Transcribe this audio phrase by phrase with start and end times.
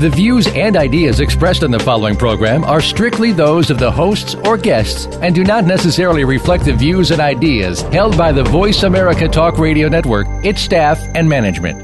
[0.00, 4.34] The views and ideas expressed on the following program are strictly those of the hosts
[4.46, 8.82] or guests and do not necessarily reflect the views and ideas held by the Voice
[8.82, 11.82] America Talk Radio Network, its staff, and management.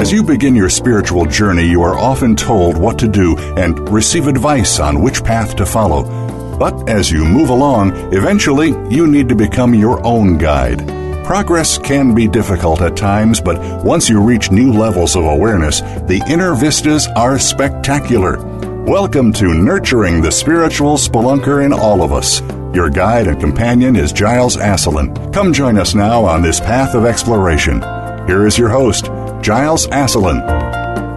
[0.00, 4.28] As you begin your spiritual journey, you are often told what to do and receive
[4.28, 6.27] advice on which path to follow.
[6.58, 10.84] But as you move along, eventually you need to become your own guide.
[11.24, 16.20] Progress can be difficult at times, but once you reach new levels of awareness, the
[16.28, 18.44] inner vistas are spectacular.
[18.86, 22.40] Welcome to Nurturing the Spiritual Spelunker in All of Us.
[22.74, 25.32] Your guide and companion is Giles Asselin.
[25.32, 27.82] Come join us now on this path of exploration.
[28.26, 29.04] Here is your host,
[29.42, 30.40] Giles Asselin.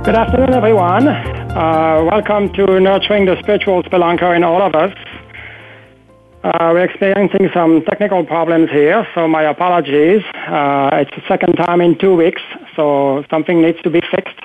[0.06, 1.08] Good afternoon, everyone.
[1.08, 4.94] Uh, welcome to Nurturing the Spiritual Spelunker in All of Us.
[6.44, 10.24] Uh, we're experiencing some technical problems here, so my apologies.
[10.48, 12.42] Uh, it's the second time in two weeks,
[12.76, 14.40] so something needs to be fixed.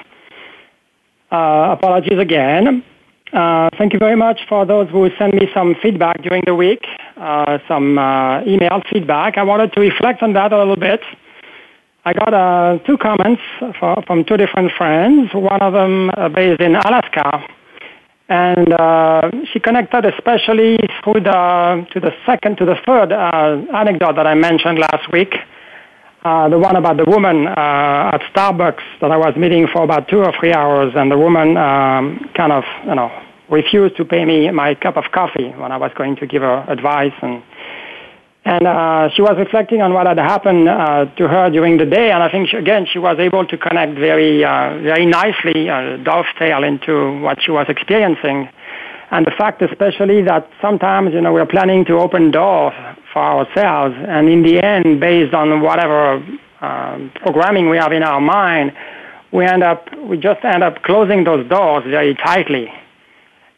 [1.33, 2.84] Uh, apologies again.
[3.33, 6.86] Uh, thank you very much for those who sent me some feedback during the week,
[7.16, 7.98] uh, some
[8.47, 9.38] email feedback.
[9.38, 11.00] I wanted to reflect on that a little bit.
[12.05, 13.41] I got uh, two comments
[13.81, 15.33] for, from two different friends.
[15.33, 17.42] One of them uh, based in Alaska,
[18.28, 24.16] and uh, she connected especially through the to the second to the third uh, anecdote
[24.16, 25.34] that I mentioned last week.
[26.24, 30.08] Uh, the one about the woman uh, at Starbucks that I was meeting for about
[30.08, 33.10] two or three hours, and the woman um, kind of you know
[33.48, 36.64] refused to pay me my cup of coffee when I was going to give her
[36.69, 37.42] advice and
[38.47, 42.12] and uh, she was reflecting on what had happened uh, to her during the day,
[42.12, 45.97] and I think she, again she was able to connect very, uh, very nicely, uh,
[45.97, 48.48] dovetail into what she was experiencing,
[49.10, 52.72] and the fact especially that sometimes you know we're planning to open doors
[53.12, 56.25] for ourselves, and in the end, based on whatever
[56.60, 58.72] uh, programming we have in our mind,
[59.32, 62.72] we end up we just end up closing those doors very tightly.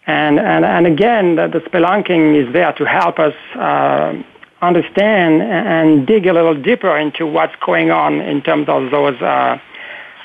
[0.07, 4.15] And, and, and again, the, the spelunking is there to help us uh,
[4.61, 9.59] understand and dig a little deeper into what's going on in terms of those uh,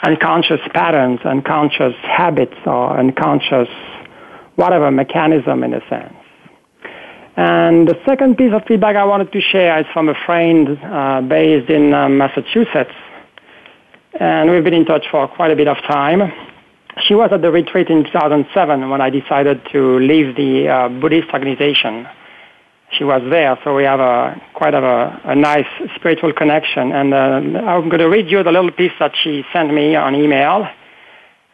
[0.03, 3.69] unconscious patterns, unconscious habits, or unconscious
[4.55, 6.13] whatever mechanism in a sense.
[7.35, 11.21] And the second piece of feedback I wanted to share is from a friend uh,
[11.21, 12.93] based in uh, Massachusetts.
[14.19, 16.31] And we've been in touch for quite a bit of time.
[17.07, 21.29] She was at the retreat in 2007 when I decided to leave the uh, Buddhist
[21.33, 22.07] organization
[22.97, 23.57] she was there.
[23.63, 26.91] So we have a quite of a, a nice spiritual connection.
[26.91, 30.15] And uh, I'm going to read you the little piece that she sent me on
[30.15, 30.67] email.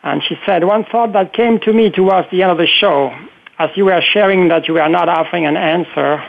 [0.03, 3.11] And she said, one thought that came to me towards the end of the show,
[3.57, 6.23] as you were sharing that you were not offering an answer,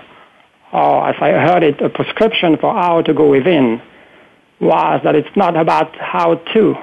[0.72, 3.80] or as I heard it, a prescription for how to go within,
[4.60, 6.74] was that it's not about how to.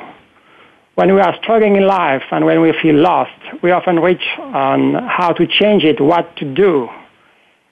[0.95, 4.93] When we are struggling in life and when we feel lost, we often reach on
[4.93, 6.89] how to change it, what to do,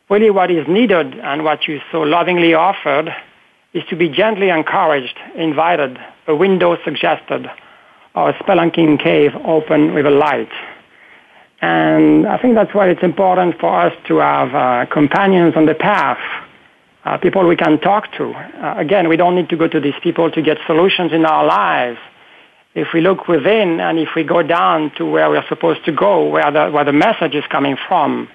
[0.10, 3.14] really what is needed and what you so lovingly offered
[3.74, 7.50] is to be gently encouraged, invited, a window suggested,
[8.14, 10.52] or a spelunking cave open with a light.
[11.62, 15.74] And I think that's why it's important for us to have uh, companions on the
[15.74, 16.20] path,
[17.04, 18.32] uh, people we can talk to.
[18.32, 21.46] Uh, again, we don't need to go to these people to get solutions in our
[21.46, 21.98] lives.
[22.76, 26.28] If we look within and if we go down to where we're supposed to go,
[26.30, 28.30] where the, where the message is coming from,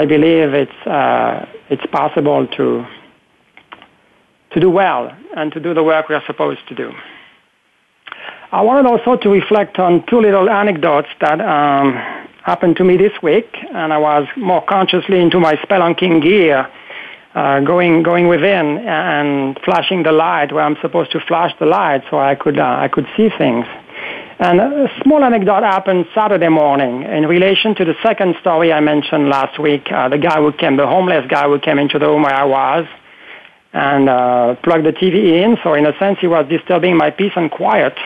[0.00, 2.84] I believe it's uh, it's possible to
[4.52, 6.92] to do well and to do the work we are supposed to do.
[8.50, 11.94] I wanted also to reflect on two little anecdotes that um,
[12.42, 16.68] happened to me this week, and I was more consciously into my spelunking gear,
[17.36, 22.02] uh, going going within and flashing the light where I'm supposed to flash the light,
[22.10, 23.66] so I could uh, I could see things.
[24.38, 29.28] And a small anecdote happened Saturday morning in relation to the second story I mentioned
[29.28, 29.86] last week.
[29.90, 32.44] Uh, the guy who came, the homeless guy who came into the room where I
[32.44, 32.86] was
[33.72, 35.56] and uh, plugged the TV in.
[35.62, 37.96] So in a sense, he was disturbing my peace and quiet.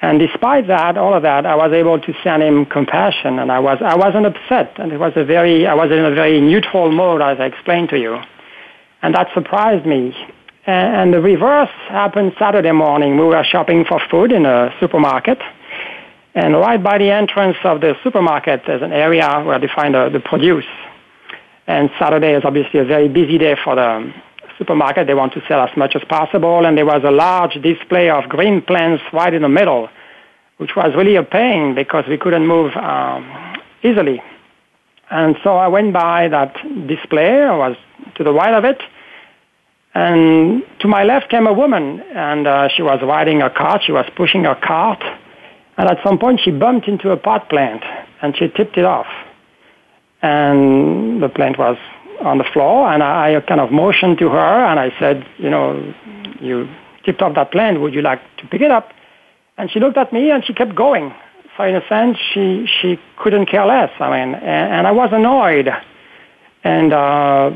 [0.00, 3.58] And despite that, all of that, I was able to send him compassion, and I
[3.58, 6.92] was I wasn't upset, and it was a very I was in a very neutral
[6.92, 8.20] mode, as I explained to you,
[9.00, 10.14] and that surprised me.
[10.66, 13.18] And the reverse happened Saturday morning.
[13.18, 15.38] We were shopping for food in a supermarket.
[16.34, 20.08] And right by the entrance of the supermarket, there's an area where they find the,
[20.08, 20.64] the produce.
[21.66, 24.12] And Saturday is obviously a very busy day for the
[24.58, 25.06] supermarket.
[25.06, 26.64] They want to sell as much as possible.
[26.64, 29.90] And there was a large display of green plants right in the middle,
[30.56, 34.22] which was really a pain because we couldn't move um, easily.
[35.10, 36.54] And so I went by that
[36.86, 37.42] display.
[37.42, 37.76] I was
[38.14, 38.82] to the right of it.
[39.94, 43.82] And to my left came a woman, and uh, she was riding a cart.
[43.84, 45.02] She was pushing a cart.
[45.76, 47.82] And at some point, she bumped into a pot plant,
[48.20, 49.06] and she tipped it off.
[50.20, 51.76] And the plant was
[52.20, 55.50] on the floor, and I, I kind of motioned to her, and I said, you
[55.50, 55.94] know,
[56.40, 56.68] you
[57.04, 57.80] tipped off that plant.
[57.80, 58.92] Would you like to pick it up?
[59.56, 61.14] And she looked at me, and she kept going.
[61.56, 63.90] So in a sense, she she couldn't care less.
[64.00, 65.68] I mean, and, and I was annoyed.
[66.64, 67.52] And uh,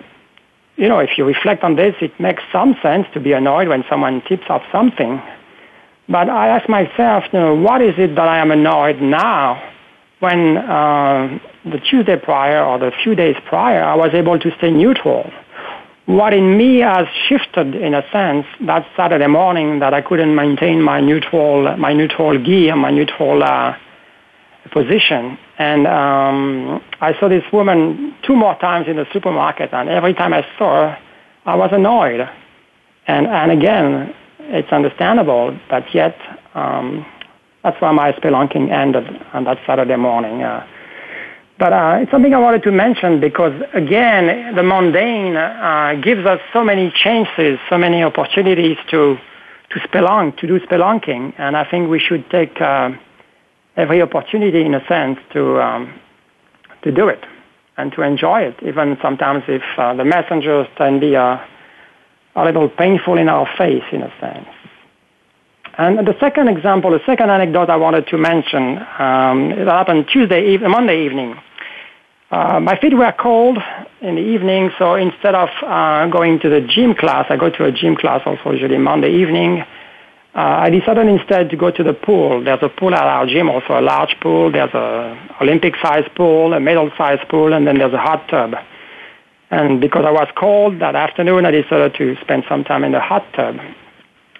[0.79, 3.85] you know, if you reflect on this, it makes some sense to be annoyed when
[3.91, 5.21] someone tips off something.
[6.09, 9.61] But I ask myself, you know, what is it that I am annoyed now
[10.21, 14.71] when uh, the Tuesday prior or the few days prior I was able to stay
[14.71, 15.31] neutral?
[16.07, 20.81] What in me has shifted in a sense that Saturday morning that I couldn't maintain
[20.81, 23.77] my neutral, my neutral gear, my neutral uh,
[24.71, 25.39] position.
[25.59, 30.33] And um, I saw this woman two more times in the supermarket, and every time
[30.33, 30.99] I saw her,
[31.45, 32.21] I was annoyed.
[33.07, 36.17] And, and again, it's understandable, but yet
[36.55, 37.07] um,
[37.63, 40.43] that's why my spelunking ended on that Saturday morning.
[40.43, 40.67] Uh,
[41.59, 46.41] but uh, it's something I wanted to mention because, again, the mundane uh, gives us
[46.53, 49.19] so many chances, so many opportunities to
[49.71, 52.91] to spelunk, to do spelunking, and I think we should take uh,
[53.79, 55.99] every opportunity, in a sense, to um,
[56.83, 57.25] to do it
[57.79, 61.39] and to enjoy it, even sometimes if uh, the messengers can be uh,
[62.35, 64.49] a little painful in our face, in a sense.
[65.79, 70.55] And the second example, the second anecdote I wanted to mention, um, it happened Tuesday,
[70.55, 71.41] eve- Monday evening.
[72.33, 73.59] Uh, my feet were cold
[74.01, 77.65] in the evening, so instead of uh, going to the gym class, I go to
[77.65, 79.65] a gym class also usually Monday evening.
[80.35, 82.45] Uh, I decided instead to go to the pool.
[82.45, 84.53] There's a pool at our gym, also a large pool.
[84.53, 88.55] There's a Olympic-sized pool, a middle-sized pool, and then there's a hot tub.
[89.51, 93.01] And because I was cold that afternoon, I decided to spend some time in the
[93.01, 93.57] hot tub.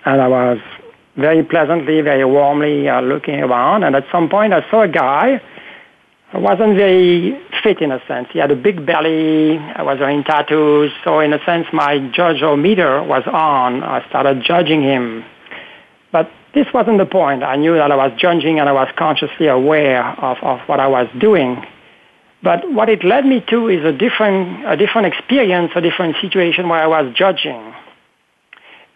[0.05, 0.59] And I was
[1.17, 3.83] very pleasantly, very warmly uh, looking around.
[3.83, 5.41] And at some point, I saw a guy
[6.33, 8.29] who wasn't very fit in a sense.
[8.31, 9.57] He had a big belly.
[9.59, 10.93] I was wearing tattoos.
[11.03, 13.83] So in a sense, my judge-o-meter was on.
[13.83, 15.25] I started judging him
[16.13, 17.43] but this wasn't the point.
[17.43, 20.87] I knew that I was judging and I was consciously aware of, of what I
[20.87, 21.65] was doing.
[22.43, 26.69] But what it led me to is a different, a different experience, a different situation
[26.69, 27.75] where I was judging.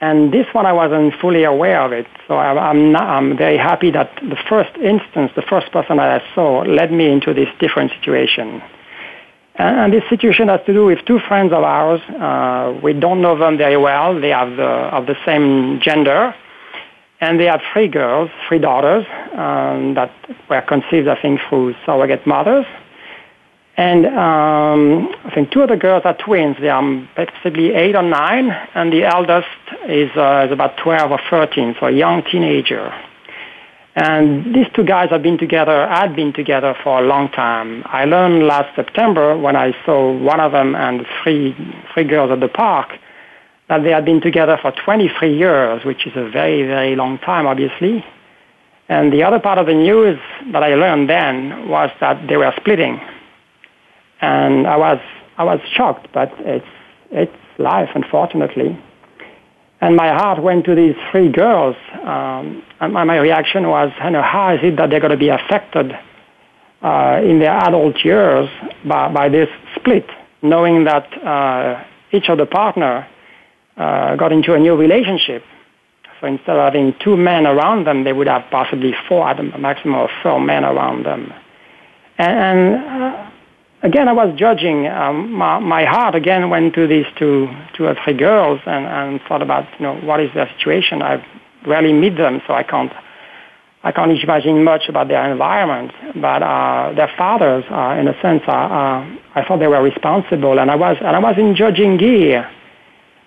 [0.00, 2.06] And this one I wasn't fully aware of it.
[2.26, 6.22] So I, I'm, not, I'm very happy that the first instance, the first person that
[6.22, 8.62] I saw led me into this different situation.
[9.56, 12.00] And, and this situation has to do with two friends of ours.
[12.08, 14.20] Uh, we don't know them very well.
[14.20, 16.34] They have the, of the same gender
[17.22, 20.10] and they had three girls, three daughters um, that
[20.50, 22.66] were conceived, I think, through surrogate mothers.
[23.76, 26.56] And um, I think two of the girls are twins.
[26.60, 29.46] They are possibly eight or nine, and the eldest
[29.88, 32.92] is, uh, is about 12 or 13, so a young teenager.
[33.94, 37.84] And these two guys have been together, had been together for a long time.
[37.86, 41.54] I learned last September when I saw one of them and three,
[41.94, 42.98] three girls at the park
[43.72, 47.46] that they had been together for 23 years, which is a very, very long time,
[47.46, 48.04] obviously.
[48.90, 50.18] And the other part of the news
[50.52, 53.00] that I learned then was that they were splitting.
[54.20, 54.98] And I was,
[55.38, 56.66] I was shocked, but it's,
[57.10, 58.78] it's life, unfortunately.
[59.80, 61.74] And my heart went to these three girls.
[62.04, 65.16] Um, and my, my reaction was, you know, how is it that they're going to
[65.16, 65.98] be affected
[66.82, 68.50] uh, in their adult years
[68.84, 70.10] by, by this split,
[70.42, 73.08] knowing that uh, each of the partner
[73.76, 75.44] uh, got into a new relationship.
[76.20, 79.58] So instead of having two men around them, they would have possibly four, at a
[79.58, 81.32] maximum of four men around them.
[82.18, 83.30] And, and uh,
[83.82, 84.86] again, I was judging.
[84.86, 89.20] Um, my, my, heart again went to these two, two or three girls and, and
[89.28, 91.02] thought about, you know, what is their situation.
[91.02, 91.24] I
[91.66, 92.92] rarely meet them, so I can't,
[93.82, 95.92] I can't imagine much about their environment.
[96.20, 100.60] But uh, their fathers, uh, in a sense, uh, uh, I thought they were responsible,
[100.60, 102.48] and I was, and I was in judging gear.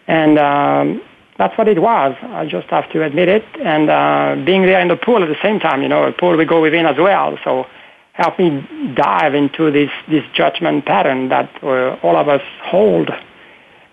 [0.08, 1.02] And um,
[1.38, 2.16] that's what it was.
[2.22, 3.44] I just have to admit it.
[3.62, 6.38] And uh, being there in the pool at the same time, you know, a pool
[6.38, 7.38] we go within as well.
[7.44, 7.66] So
[8.14, 13.12] help me dive into this, this judgment pattern that uh, all of us hold.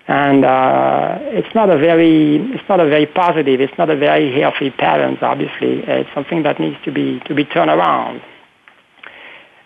[0.08, 4.32] and uh, it's not a very it's not a very positive it's not a very
[4.38, 8.20] healthy pattern obviously it's something that needs to be to be turned around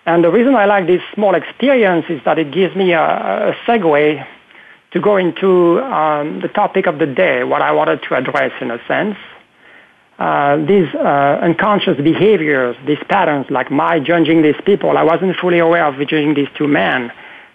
[0.05, 3.53] and the reason I like this small experience is that it gives me a, a
[3.67, 4.27] segue
[4.97, 8.71] to go into um, the topic of the day what I wanted to address in
[8.71, 9.17] a sense
[10.19, 15.61] uh, these uh, unconscious behaviors these patterns like my judging these people I wasn't fully
[15.61, 17.13] aware of judging these two men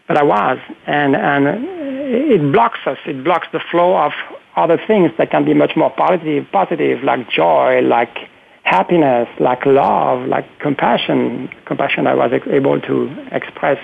[0.07, 1.81] but I was and and
[2.11, 2.97] it blocks us.
[3.05, 4.11] It blocks the flow of
[4.55, 8.17] other things that can be much more positive, positive like joy, like
[8.63, 11.49] happiness, like love, like compassion.
[11.65, 13.79] Compassion I was able to express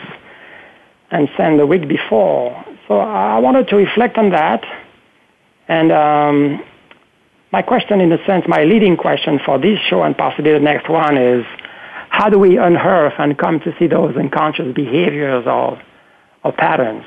[1.12, 2.66] and send the week before.
[2.88, 4.64] So I wanted to reflect on that.
[5.68, 6.64] And um,
[7.52, 10.90] my question, in a sense, my leading question for this show and possibly the next
[10.90, 11.46] one is,
[12.10, 15.82] how do we unearth and come to see those unconscious behaviors or,
[16.44, 17.04] or patterns?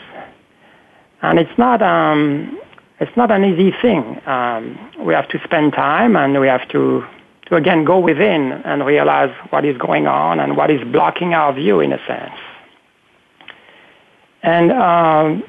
[1.23, 2.59] and it's not um,
[2.99, 4.21] it's not an easy thing.
[4.27, 7.05] Um, we have to spend time, and we have to
[7.47, 11.53] to again go within and realize what is going on and what is blocking our
[11.53, 12.39] view, in a sense.
[14.43, 15.43] And um,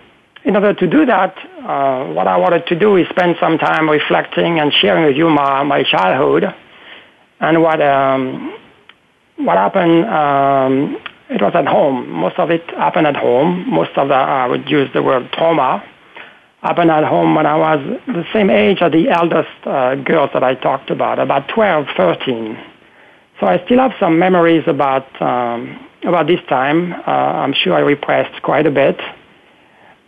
[0.44, 3.90] in order to do that, uh, what I wanted to do is spend some time
[3.90, 6.46] reflecting and sharing with you my, my childhood
[7.40, 8.58] and what um,
[9.38, 10.98] what happened um,
[11.30, 12.10] it was at home.
[12.10, 13.70] Most of it happened at home.
[13.70, 15.84] Most of the, I would use the word trauma,
[16.62, 20.44] happened at home when I was the same age as the eldest uh, girls that
[20.44, 22.58] I talked about, about 12, 13.
[23.40, 26.94] So I still have some memories about, um, about this time.
[26.94, 29.00] Uh, I'm sure I repressed quite a bit,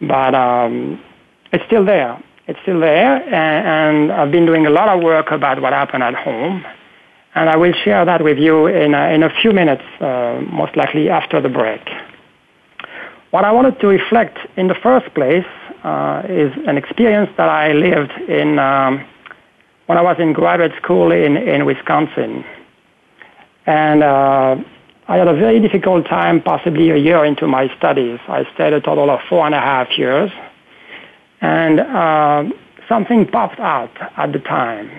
[0.08, 1.02] but um,
[1.52, 2.22] it's still there.
[2.48, 6.04] It's still there, and, and I've been doing a lot of work about what happened
[6.04, 6.66] at home
[7.36, 10.76] and I will share that with you in a, in a few minutes, uh, most
[10.76, 11.82] likely after the break.
[13.32, 15.46] What I wanted to reflect in the first place
[15.84, 19.04] uh, is an experience that I lived in um,
[19.88, 22.46] when I was in graduate school in, in Wisconsin.
[23.66, 24.58] And uh,
[25.08, 28.20] I had a very difficult time, possibly a year into my studies.
[28.28, 30.32] I stayed a total of four and a half years.
[31.42, 32.44] And uh,
[32.88, 34.90] something popped out at the time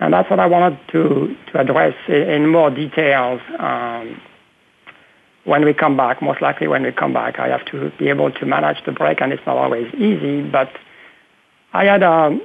[0.00, 4.20] and that's what I wanted to, to address in more details um,
[5.44, 6.22] when we come back.
[6.22, 9.20] Most likely when we come back, I have to be able to manage the break,
[9.20, 10.42] and it's not always easy.
[10.42, 10.70] But
[11.74, 12.40] I had um,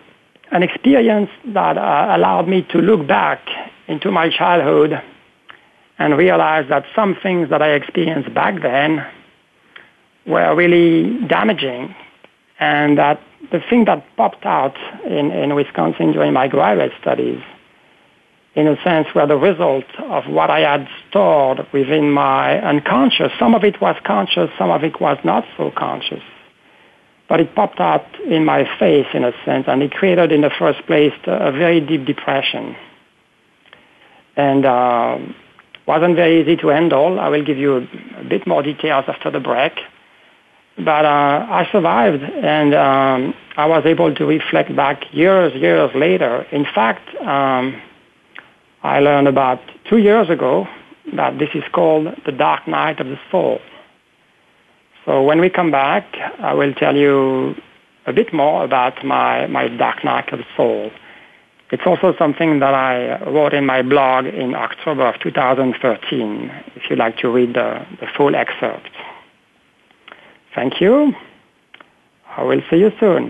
[0.52, 3.40] an experience that uh, allowed me to look back
[3.88, 5.02] into my childhood
[5.98, 9.06] and realized that some things that I experienced back then
[10.26, 11.96] were really damaging
[12.60, 13.22] and that
[13.52, 14.76] the thing that popped out
[15.06, 17.42] in, in Wisconsin during my graduate studies,
[18.56, 23.32] in a sense, were the result of what I had stored within my unconscious.
[23.38, 26.24] Some of it was conscious, some of it was not so conscious.
[27.28, 30.52] But it popped out in my face, in a sense, and it created, in the
[30.58, 32.76] first place, a very deep depression.
[34.38, 35.18] And uh,
[35.88, 37.20] wasn't very easy to handle.
[37.20, 39.74] I will give you a, a bit more details after the break.
[40.78, 46.46] But uh, I survived, and um, I was able to reflect back years, years later.
[46.52, 47.82] In fact, um,
[48.84, 50.68] I learned about two years ago
[51.14, 53.62] that this is called the dark night of the soul.
[55.06, 56.04] So when we come back,
[56.40, 57.56] I will tell you
[58.06, 60.92] a bit more about my, my dark night of the soul.
[61.76, 66.98] It's also something that I wrote in my blog in October of 2013, if you'd
[66.98, 68.92] like to read the, the full excerpt.
[70.56, 71.14] Thank you.
[72.38, 73.30] I will see you soon.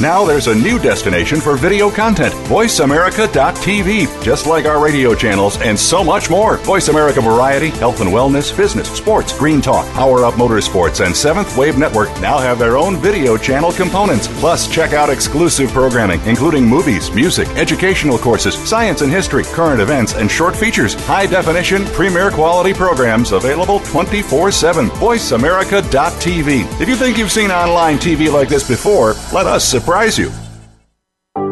[0.00, 4.22] Now there's a new destination for video content VoiceAmerica.tv.
[4.22, 6.58] Just like our radio channels and so much more.
[6.58, 11.56] Voice America Variety, Health and Wellness, Business, Sports, Green Talk, Power Up Motorsports, and Seventh
[11.56, 14.28] Wave Network now have their own video channel components.
[14.38, 20.14] Plus, check out exclusive programming, including movies, music, educational courses, science and history, current events,
[20.14, 20.94] and short features.
[21.06, 24.88] High definition, premier quality programs available 24 7.
[24.90, 26.80] VoiceAmerica.tv.
[26.80, 30.30] If you think you've seen online TV like this before, let us surprise you.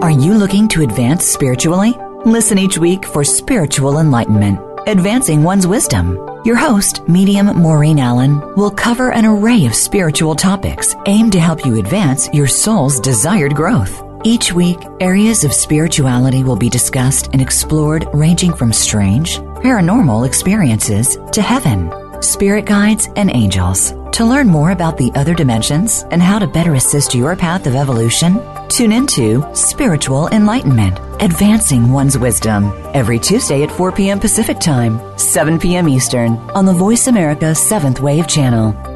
[0.03, 1.95] Are you looking to advance spiritually?
[2.27, 6.19] Listen each week for spiritual enlightenment, advancing one's wisdom.
[6.45, 11.65] Your host, medium Maureen Allen, will cover an array of spiritual topics aimed to help
[11.65, 14.03] you advance your soul's desired growth.
[14.25, 21.17] Each week, areas of spirituality will be discussed and explored ranging from strange, paranormal experiences
[21.33, 21.91] to heaven,
[22.23, 23.93] spirit guides, and angels.
[24.13, 27.75] To learn more about the other dimensions and how to better assist your path of
[27.75, 34.19] evolution, tune into Spiritual Enlightenment, Advancing One's Wisdom, every Tuesday at 4 p.m.
[34.19, 35.89] Pacific Time, 7 p.m.
[35.89, 38.96] Eastern, on the Voice America 7th Wave Channel.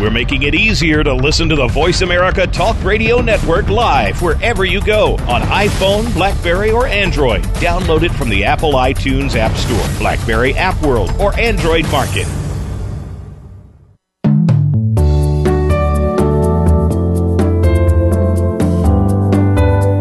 [0.00, 4.64] We're making it easier to listen to the Voice America Talk Radio Network live wherever
[4.64, 7.42] you go on iPhone, Blackberry, or Android.
[7.54, 12.26] Download it from the Apple iTunes App Store, Blackberry App World, or Android Market.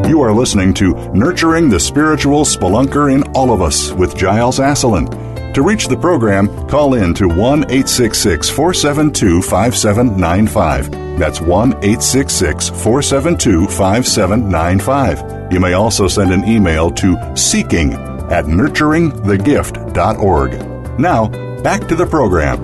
[0.09, 5.22] You are listening to Nurturing the Spiritual Spelunker in All of Us with Giles Asselin.
[5.53, 10.91] To reach the program, call in to 1 866 472 5795.
[11.19, 15.53] That's 1 866 472 5795.
[15.53, 20.99] You may also send an email to seeking at nurturingthegift.org.
[20.99, 21.27] Now,
[21.61, 22.57] back to the program.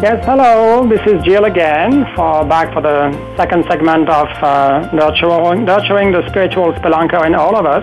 [0.00, 0.88] Yes, hello.
[0.88, 6.22] This is Jill again for back for the second segment of uh, nurturing, nurturing the
[6.28, 7.82] spiritual spelunker in all of us.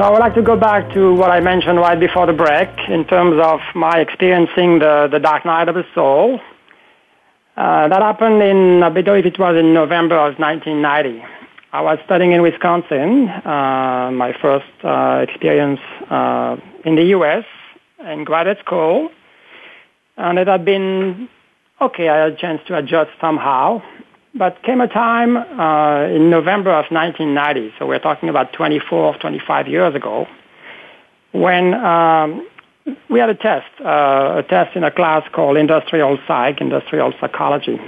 [0.00, 2.70] So I would like to go back to what I mentioned right before the break
[2.88, 6.40] in terms of my experiencing the, the dark night of the soul.
[7.54, 11.22] Uh, that happened in, I believe it was in November of 1990.
[11.74, 17.44] I was studying in Wisconsin, uh, my first uh, experience uh, in the U.S.
[18.02, 19.10] in graduate school
[20.16, 21.28] and it had been
[21.78, 22.08] okay.
[22.08, 23.82] I had a chance to adjust somehow,
[24.34, 29.18] but came a time uh, in November of 1990, so we're talking about 24, or
[29.18, 30.26] 25 years ago,
[31.32, 32.46] when um,
[33.08, 37.80] we had a test, uh, a test in a class called Industrial Psych, Industrial Psychology,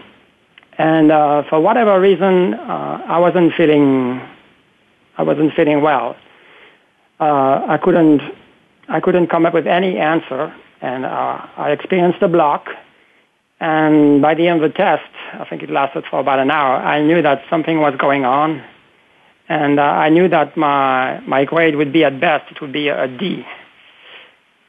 [0.79, 4.21] and uh, for whatever reason, uh, I wasn't feeling,
[5.17, 6.17] I wasn't feeling well.
[7.21, 8.21] Uh, I couldn't,
[8.89, 12.67] I couldn't come up with any answer and uh, I experienced a block.
[13.63, 16.79] And by the end of the test, I think it lasted for about an hour,
[16.79, 18.61] I knew that something was going on.
[19.49, 22.89] And uh, I knew that my, my grade would be at best, it would be
[22.89, 23.47] a D.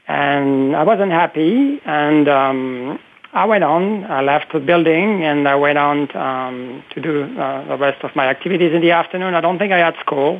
[0.08, 3.00] And I wasn't happy, and um,
[3.34, 4.04] I went on.
[4.04, 8.16] I left the building, and I went on um, to do uh, the rest of
[8.16, 9.34] my activities in the afternoon.
[9.34, 10.40] I don't think I had school.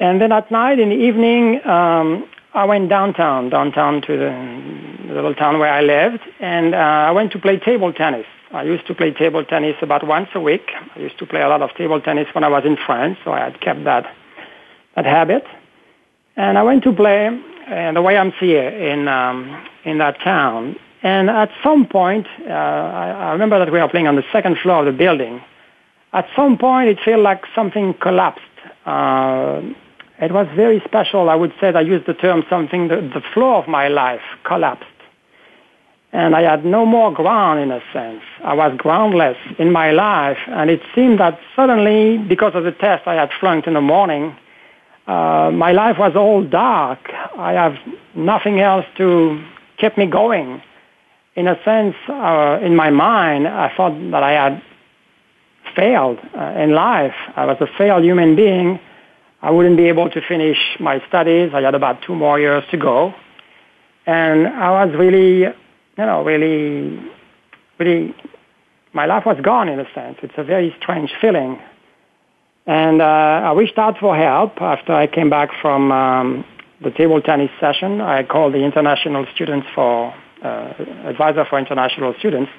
[0.00, 5.34] And then at night, in the evening, um, I went downtown, downtown to the little
[5.34, 8.26] town where I lived, and uh, I went to play table tennis.
[8.52, 10.70] I used to play table tennis about once a week.
[10.94, 13.32] I used to play a lot of table tennis when I was in France, so
[13.32, 14.12] I had kept that
[14.96, 15.44] that habit.
[16.36, 20.76] And I went to play uh, the YMCA in um, in that town.
[21.02, 24.58] And at some point, uh, I, I remember that we were playing on the second
[24.58, 25.42] floor of the building.
[26.12, 28.42] At some point, it felt like something collapsed.
[28.86, 29.60] Uh,
[30.20, 31.28] it was very special.
[31.28, 34.22] I would say that I used the term something, the, the floor of my life
[34.44, 34.93] collapsed.
[36.14, 38.22] And I had no more ground in a sense.
[38.42, 40.38] I was groundless in my life.
[40.46, 44.34] And it seemed that suddenly, because of the test I had flunked in the morning,
[45.06, 47.00] uh, my life was all dark.
[47.36, 47.76] I have
[48.14, 49.44] nothing else to
[49.76, 50.62] keep me going.
[51.34, 54.62] In a sense, uh, in my mind, I thought that I had
[55.74, 57.16] failed uh, in life.
[57.34, 58.78] I was a failed human being
[59.44, 61.52] I wouldn't be able to finish my studies.
[61.52, 63.12] I had about two more years to go.
[64.06, 65.52] And I was really,
[65.96, 67.00] you know, really,
[67.78, 68.14] really,
[68.92, 70.18] my life was gone in a sense.
[70.22, 71.60] It's a very strange feeling.
[72.66, 76.44] And uh, I reached out for help after I came back from um,
[76.82, 78.00] the table tennis session.
[78.00, 80.72] I called the International Students for, uh,
[81.04, 82.50] advisor for international students.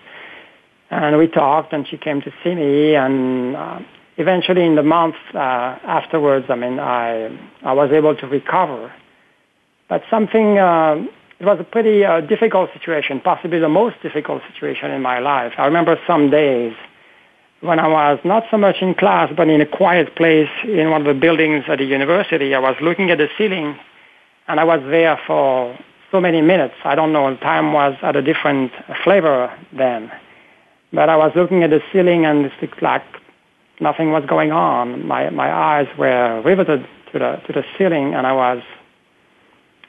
[0.92, 3.80] And we talked and she came to see me and uh,
[4.18, 8.94] eventually in the month uh, afterwards, I mean, I, I was able to recover.
[9.90, 11.04] But something, uh,
[11.40, 15.54] it was a pretty uh, difficult situation, possibly the most difficult situation in my life.
[15.58, 16.74] I remember some days
[17.62, 21.02] when I was not so much in class, but in a quiet place in one
[21.02, 22.54] of the buildings at the university.
[22.54, 23.78] I was looking at the ceiling,
[24.48, 25.78] and I was there for
[26.12, 26.76] so many minutes.
[26.84, 28.72] I don't know, time was at a different
[29.04, 30.12] flavor then.
[30.94, 33.04] But I was looking at the ceiling, and it's like
[33.82, 35.06] nothing was going on.
[35.06, 38.62] My my eyes were riveted to the to the ceiling, and I was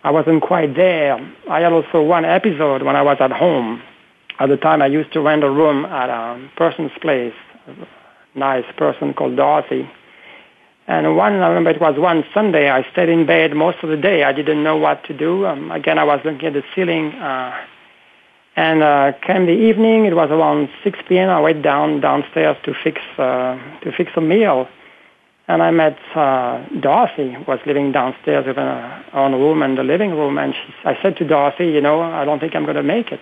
[0.07, 1.19] I wasn't quite there.
[1.51, 3.83] I had also one episode when I was at home.
[4.39, 7.35] At the time, I used to rent a room at a person's place,
[7.67, 9.91] a nice person called Dorothy.
[10.87, 13.97] And one, I remember it was one Sunday, I stayed in bed most of the
[13.97, 14.23] day.
[14.23, 15.45] I didn't know what to do.
[15.45, 17.07] Um, again, I was looking at the ceiling.
[17.15, 17.67] Uh,
[18.55, 21.31] and uh, came the evening, it was around 6 p.m.
[21.31, 24.69] I went down downstairs to fix, uh, to fix a meal.
[25.49, 30.11] And I met uh, Dorothy, was living downstairs in her own room in the living
[30.11, 30.39] room.
[30.39, 33.13] And she, I said to Dorothy, you know, I don't think I'm going to make
[33.13, 33.21] it.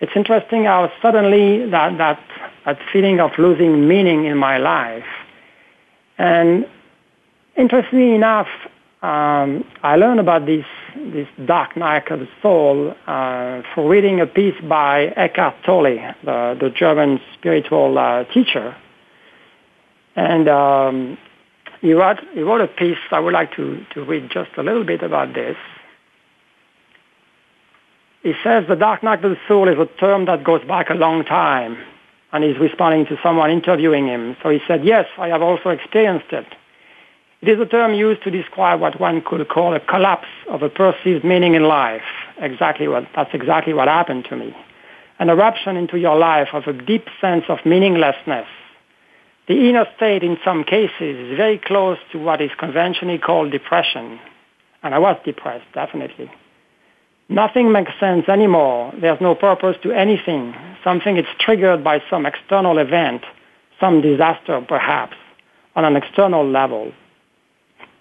[0.00, 2.20] It's interesting how suddenly that, that,
[2.64, 5.04] that feeling of losing meaning in my life
[6.18, 6.66] and
[7.56, 8.48] interestingly enough,
[9.02, 10.64] um, I learned about this,
[10.96, 16.56] this dark night of the soul uh, for reading a piece by Eckhart Tolle, the,
[16.58, 18.74] the German spiritual uh, teacher.
[20.16, 21.18] And um,
[21.80, 24.84] he, wrote, he wrote a piece, I would like to, to read just a little
[24.84, 25.56] bit about this.
[28.22, 30.94] He says the dark night of the soul is a term that goes back a
[30.94, 31.78] long time
[32.32, 34.36] and he's responding to someone interviewing him.
[34.42, 36.46] So he said, yes, I have also experienced it.
[37.40, 40.68] It is a term used to describe what one could call a collapse of a
[40.68, 42.02] perceived meaning in life.
[42.38, 44.56] Exactly what, that's exactly what happened to me.
[45.18, 48.48] An eruption into your life of a deep sense of meaninglessness.
[49.48, 54.18] The inner state in some cases is very close to what is conventionally called depression.
[54.82, 56.30] And I was depressed, definitely.
[57.28, 58.92] Nothing makes sense anymore.
[59.00, 60.54] There's no purpose to anything.
[60.82, 63.22] Something is triggered by some external event,
[63.80, 65.16] some disaster perhaps,
[65.76, 66.92] on an external level.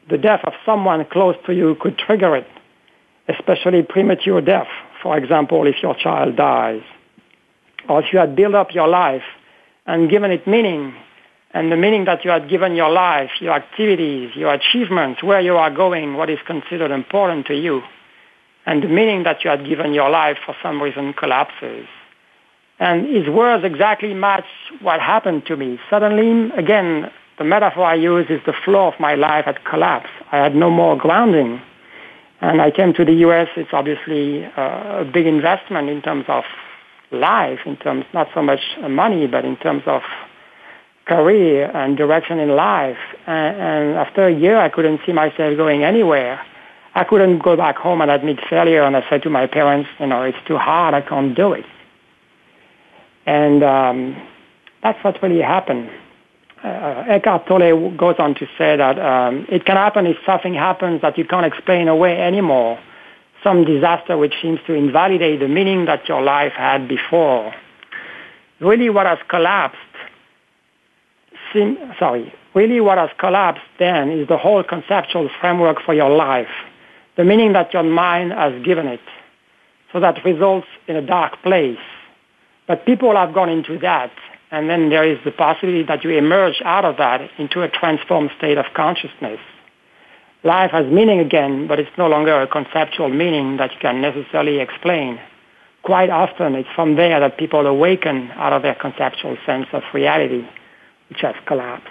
[0.09, 2.47] The death of someone close to you could trigger it,
[3.27, 4.67] especially premature death,
[5.01, 6.81] for example, if your child dies.
[7.89, 9.23] Or if you had built up your life
[9.87, 10.93] and given it meaning,
[11.55, 15.55] and the meaning that you had given your life, your activities, your achievements, where you
[15.55, 17.81] are going, what is considered important to you,
[18.65, 21.87] and the meaning that you had given your life for some reason collapses.
[22.77, 24.43] And his words exactly match
[24.81, 25.79] what happened to me.
[25.89, 30.11] Suddenly, again, the metaphor I use is the flow of my life had collapsed.
[30.33, 31.61] I had no more grounding.
[32.41, 33.47] And I came to the U.S.
[33.55, 36.43] It's obviously uh, a big investment in terms of
[37.11, 40.01] life, in terms not so much money, but in terms of
[41.05, 42.97] career and direction in life.
[43.27, 46.41] And, and after a year, I couldn't see myself going anywhere.
[46.93, 50.07] I couldn't go back home and admit failure, and I said to my parents, you
[50.07, 51.65] know, it's too hard, I can't do it.
[53.25, 54.27] And um,
[54.81, 55.89] that's what really happened.
[56.63, 61.01] Uh, Eckhart Tolle goes on to say that um, it can happen if something happens
[61.01, 62.79] that you can't explain away anymore,
[63.43, 67.53] some disaster which seems to invalidate the meaning that your life had before.
[68.59, 69.77] Really what has collapsed,
[71.55, 76.51] seem, sorry, really what has collapsed then is the whole conceptual framework for your life
[77.15, 79.01] the meaning that your mind has given it.
[79.91, 81.79] So that results in a dark place.
[82.67, 84.11] But people have gone into that,
[84.51, 88.31] and then there is the possibility that you emerge out of that into a transformed
[88.37, 89.39] state of consciousness.
[90.43, 94.59] Life has meaning again, but it's no longer a conceptual meaning that you can necessarily
[94.59, 95.19] explain.
[95.83, 100.45] Quite often, it's from there that people awaken out of their conceptual sense of reality,
[101.09, 101.87] which has collapsed.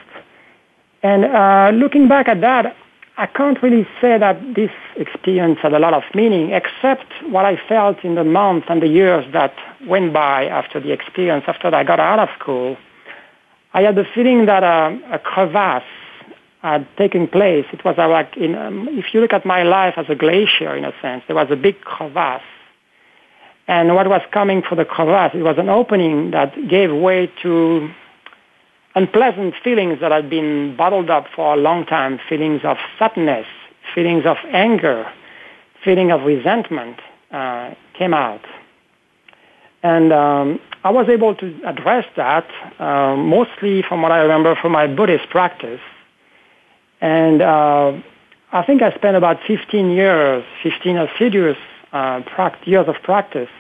[1.03, 2.77] And uh, looking back at that,
[3.16, 7.57] I can't really say that this experience had a lot of meaning, except what I
[7.68, 9.55] felt in the months and the years that
[9.87, 12.77] went by after the experience, after I got out of school.
[13.72, 15.85] I had the feeling that a, a crevasse
[16.62, 17.66] had taken place.
[17.72, 20.85] It was like, in, um, if you look at my life as a glacier, in
[20.85, 22.42] a sense, there was a big crevasse.
[23.68, 27.90] And what was coming for the crevasse, it was an opening that gave way to
[28.94, 33.46] unpleasant feelings that had been bottled up for a long time, feelings of sadness,
[33.94, 35.11] feelings of anger,
[35.83, 36.98] feeling of resentment
[37.30, 38.44] uh, came out.
[39.83, 44.72] And um, I was able to address that uh, mostly from what I remember from
[44.72, 45.80] my Buddhist practice.
[47.00, 47.92] And uh,
[48.52, 51.59] I think I spent about 15 years, 15 assiduous
[51.92, 52.22] uh,
[52.64, 53.50] years of practice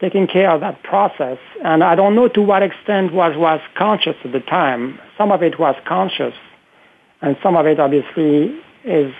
[0.00, 1.38] taking care of that process.
[1.64, 4.98] And I don't know to what extent was, was conscious at the time.
[5.16, 6.34] Some of it was conscious,
[7.20, 9.12] and some of it obviously is,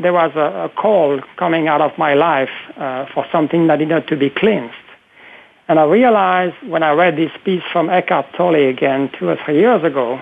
[0.00, 4.08] there was a, a call coming out of my life uh, for something that needed
[4.08, 4.74] to be cleansed.
[5.68, 9.58] And I realized when I read this piece from Eckhart Tolle again two or three
[9.60, 10.20] years ago,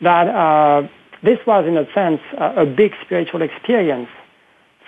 [0.00, 0.88] that uh,
[1.22, 4.08] this was in a sense a, a big spiritual experience,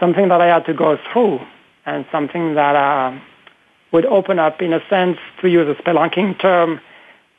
[0.00, 1.40] something that I had to go through,
[1.86, 3.18] and something that uh,
[3.94, 6.80] would open up, in a sense, to use a spelunking term,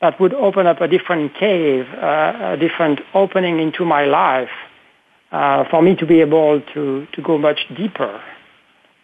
[0.00, 4.56] that would open up a different cave, uh, a different opening into my life
[5.32, 8.22] uh, for me to be able to, to go much deeper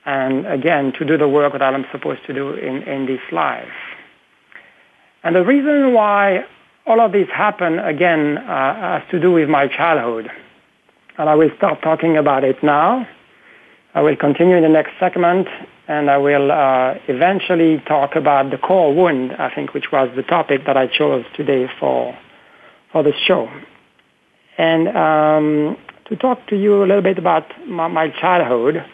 [0.07, 3.69] and, again, to do the work that I'm supposed to do in, in this life.
[5.23, 6.47] And the reason why
[6.87, 10.31] all of this happened again uh, has to do with my childhood.
[11.19, 13.07] And I will start talking about it now.
[13.95, 15.49] I will continue in the next segment
[15.89, 20.23] and I will uh, eventually talk about the core wound, I think, which was the
[20.23, 22.17] topic that I chose today for,
[22.93, 23.51] for the show.
[24.59, 28.85] And um, to talk to you a little bit about my, my childhood,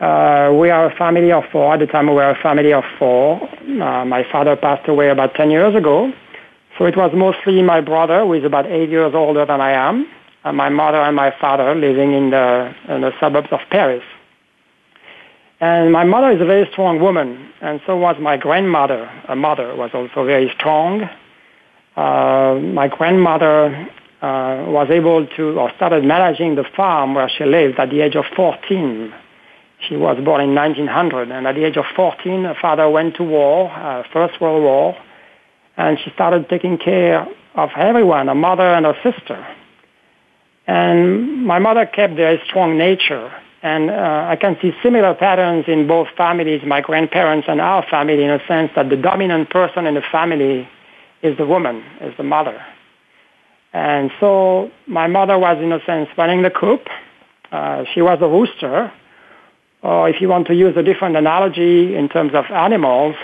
[0.00, 1.74] uh, we are a family of four.
[1.74, 3.42] At the time, we were a family of four.
[3.42, 6.12] Uh, my father passed away about 10 years ago.
[6.78, 10.08] So it was mostly my brother, who is about eight years older than I am,
[10.44, 14.04] and my mother and my father living in the, in the suburbs of Paris.
[15.60, 19.10] And my mother is a very strong woman, and so was my grandmother.
[19.28, 21.08] A mother was also very strong.
[21.96, 23.88] Uh, my grandmother
[24.22, 28.14] uh, was able to, or started managing the farm where she lived at the age
[28.14, 29.12] of 14.
[29.88, 33.24] She was born in 1900, and at the age of 14, her father went to
[33.24, 34.96] war, uh, First World War,
[35.76, 39.44] and she started taking care of everyone, her mother and her sister.
[40.68, 45.64] And my mother kept a very strong nature and uh, I can see similar patterns
[45.66, 49.86] in both families, my grandparents and our family, in a sense that the dominant person
[49.86, 50.68] in the family
[51.22, 52.64] is the woman, is the mother.
[53.72, 56.86] And so my mother was, in a sense, running the coop.
[57.50, 58.92] Uh, she was a rooster.
[59.82, 63.16] Or if you want to use a different analogy in terms of animals,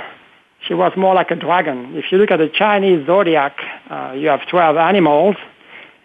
[0.66, 1.96] she was more like a dragon.
[1.96, 3.56] If you look at the Chinese zodiac,
[3.88, 5.36] uh, you have 12 animals.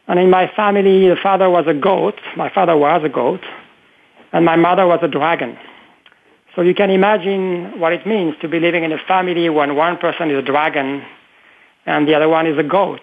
[0.08, 2.20] And in my family, the father was a goat.
[2.36, 3.42] My father was a goat
[4.32, 5.58] and my mother was a dragon.
[6.56, 9.98] So you can imagine what it means to be living in a family when one
[9.98, 11.04] person is a dragon
[11.86, 13.02] and the other one is a goat.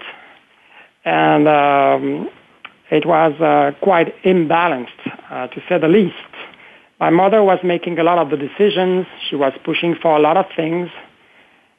[1.04, 2.28] And um,
[2.90, 4.88] it was uh, quite imbalanced,
[5.30, 6.14] uh, to say the least.
[6.98, 9.06] My mother was making a lot of the decisions.
[9.28, 10.88] She was pushing for a lot of things.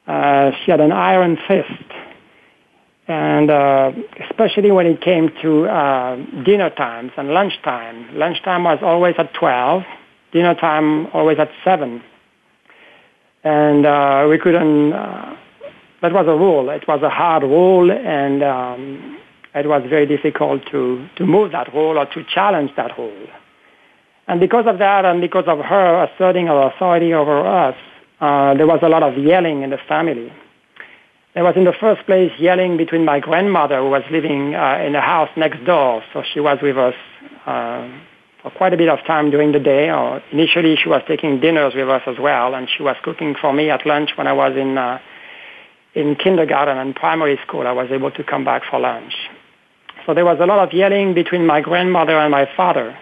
[0.06, 1.92] Uh, she had an iron fist
[3.08, 3.92] and uh,
[4.30, 8.18] especially when it came to uh, dinner times and lunchtime.
[8.18, 9.84] Lunchtime was always at 12,
[10.34, 12.04] dinner time always at 7.
[13.44, 15.38] And uh, we couldn't, uh,
[16.02, 16.70] that was a rule.
[16.70, 19.18] It was a hard rule, and um,
[19.56, 23.28] it was very difficult to, to move that rule or to challenge that rule.
[24.28, 27.76] And because of that, and because of her asserting her authority over us,
[28.20, 30.34] uh, there was a lot of yelling in the family.
[31.38, 34.96] There was in the first place yelling between my grandmother who was living uh, in
[34.96, 36.04] a house next door.
[36.12, 36.96] So she was with us
[37.46, 37.88] uh,
[38.42, 39.92] for quite a bit of time during the day.
[39.92, 43.54] Or initially she was taking dinners with us as well, and she was cooking for
[43.54, 44.98] me at lunch when I was in uh,
[45.94, 47.68] in kindergarten and primary school.
[47.68, 49.14] I was able to come back for lunch.
[50.08, 52.98] So there was a lot of yelling between my grandmother and my father.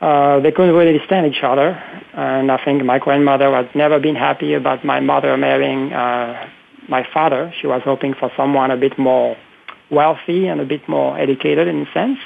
[0.00, 1.72] Uh, they couldn't really stand each other,
[2.14, 6.48] and I think my grandmother had never been happy about my mother marrying uh,
[6.88, 7.52] my father.
[7.60, 9.36] She was hoping for someone a bit more
[9.90, 12.18] wealthy and a bit more educated in a sense.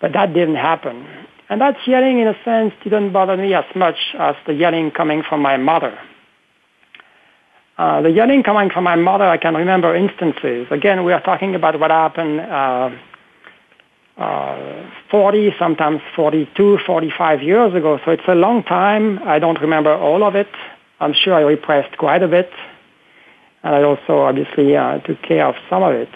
[0.00, 1.06] But that didn't happen.
[1.48, 5.22] And that yelling, in a sense, didn't bother me as much as the yelling coming
[5.28, 5.98] from my mother.
[7.78, 10.66] Uh, the yelling coming from my mother, I can remember instances.
[10.70, 12.90] Again, we are talking about what happened uh,
[14.18, 17.98] uh, 40, sometimes 42, 45 years ago.
[18.04, 19.20] So it's a long time.
[19.24, 20.48] I don't remember all of it.
[21.00, 22.50] I'm sure I repressed quite a bit
[23.62, 26.08] and I also obviously uh, took care of some of it.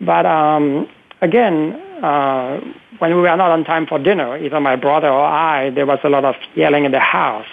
[0.00, 0.88] But um,
[1.20, 2.60] again, uh,
[2.98, 5.98] when we were not on time for dinner, either my brother or I, there was
[6.04, 7.46] a lot of yelling in the house.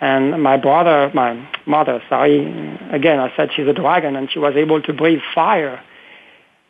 [0.00, 2.40] And my brother, my mother, sorry,
[2.90, 5.82] again, I said she's a dragon, and she was able to breathe fire,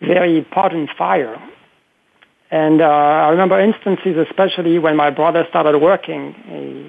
[0.00, 1.37] very potent fire.
[2.50, 6.34] And uh, I remember instances, especially when my brother started working.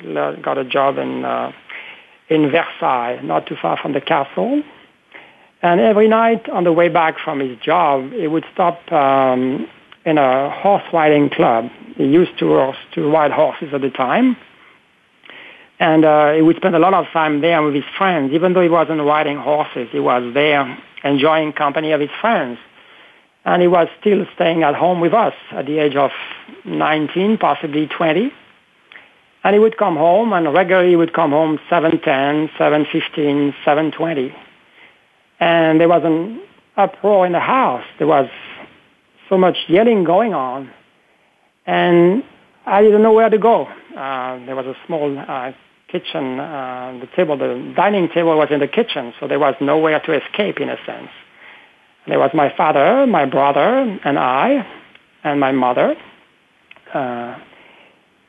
[0.04, 1.52] He got a job in uh,
[2.30, 4.64] in Versailles, not too far from the castle.
[5.62, 9.68] And every night on the way back from his job, he would stop um,
[10.06, 11.70] in a horse riding club.
[11.96, 14.38] He used to, horse, to ride horses at the time.
[15.80, 18.32] And uh, he would spend a lot of time there with his friends.
[18.34, 22.60] Even though he wasn't riding horses, he was there enjoying company of his friends.
[23.44, 26.12] And he was still staying at home with us at the age of
[26.64, 28.32] 19, possibly 20.
[29.46, 34.34] And he would come home, and regularly he would come home 7.10, 7.15, 7.20.
[35.40, 36.42] And there was an
[36.76, 37.86] uproar in the house.
[38.00, 38.28] There was
[39.30, 40.72] so much yelling going on.
[41.68, 42.24] And
[42.66, 43.68] I didn't know where to go.
[43.96, 45.52] Uh, there was a small uh,
[45.90, 46.40] kitchen.
[46.40, 50.24] Uh, the table, the dining table was in the kitchen, so there was nowhere to
[50.24, 51.12] escape in a sense.
[52.08, 54.66] There was my father, my brother, and I,
[55.24, 55.96] and my mother.
[56.92, 57.38] Uh,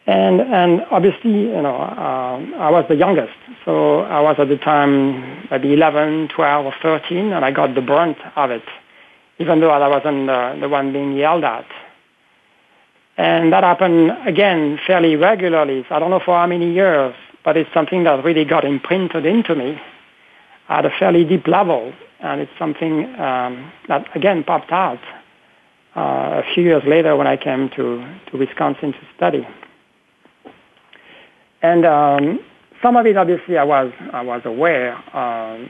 [0.07, 3.35] And, and obviously, you know, uh, I was the youngest.
[3.65, 7.81] So I was at the time maybe 11, 12, or 13, and I got the
[7.81, 8.63] brunt of it,
[9.39, 11.67] even though I wasn't uh, the one being yelled at.
[13.17, 15.85] And that happened again fairly regularly.
[15.89, 17.15] So I don't know for how many years,
[17.45, 19.81] but it's something that really got imprinted into me
[20.69, 21.93] at a fairly deep level.
[22.21, 25.01] And it's something um, that again popped out
[25.97, 29.47] uh, a few years later when I came to, to Wisconsin to study.
[31.67, 32.41] And um,
[32.81, 35.69] some of it, obviously, I was I was aware um,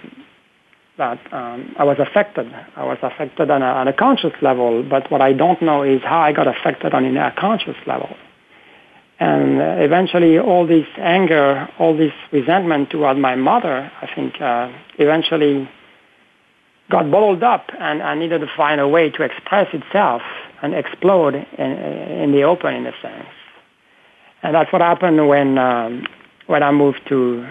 [0.98, 2.52] that um, I was affected.
[2.76, 6.02] I was affected on a, on a conscious level, but what I don't know is
[6.02, 8.14] how I got affected on an unconscious level.
[9.18, 14.70] And uh, eventually, all this anger, all this resentment toward my mother, I think, uh,
[14.98, 15.66] eventually
[16.90, 20.20] got bottled up, and I needed to find a way to express itself
[20.62, 21.70] and explode in,
[22.22, 23.28] in the open, in a sense.
[24.46, 26.06] And that's what happened when, um,
[26.46, 27.48] when I moved to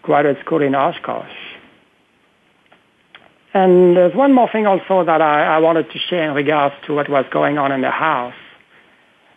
[0.00, 1.28] graduate school in Oshkosh.
[3.52, 6.94] And there's one more thing also that I, I wanted to share in regards to
[6.94, 8.32] what was going on in the house.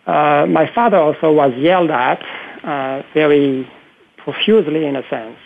[0.06, 2.23] Uh, my father also was yelled at
[2.63, 3.69] uh, very
[4.15, 5.38] profusely, in a sense.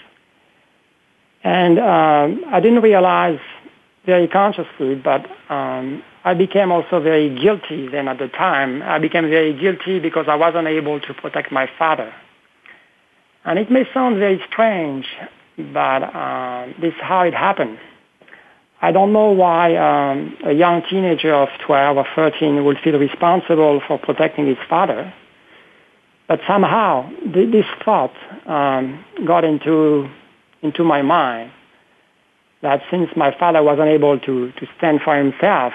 [1.44, 3.40] And um, I didn't realize
[4.06, 8.84] very consciously, but um, I became also very guilty then at the time.
[8.84, 12.14] I became very guilty because I wasn't able to protect my father.
[13.44, 15.08] And it may sound very strange,
[15.58, 17.80] but uh, this is how it happened.
[18.84, 23.82] I don't know why um, a young teenager of 12 or 13 would feel responsible
[23.88, 25.14] for protecting his father.
[26.28, 28.14] But somehow th- this thought
[28.46, 30.10] um, got into,
[30.62, 31.52] into my mind
[32.62, 35.74] that since my father wasn't able to, to stand for himself,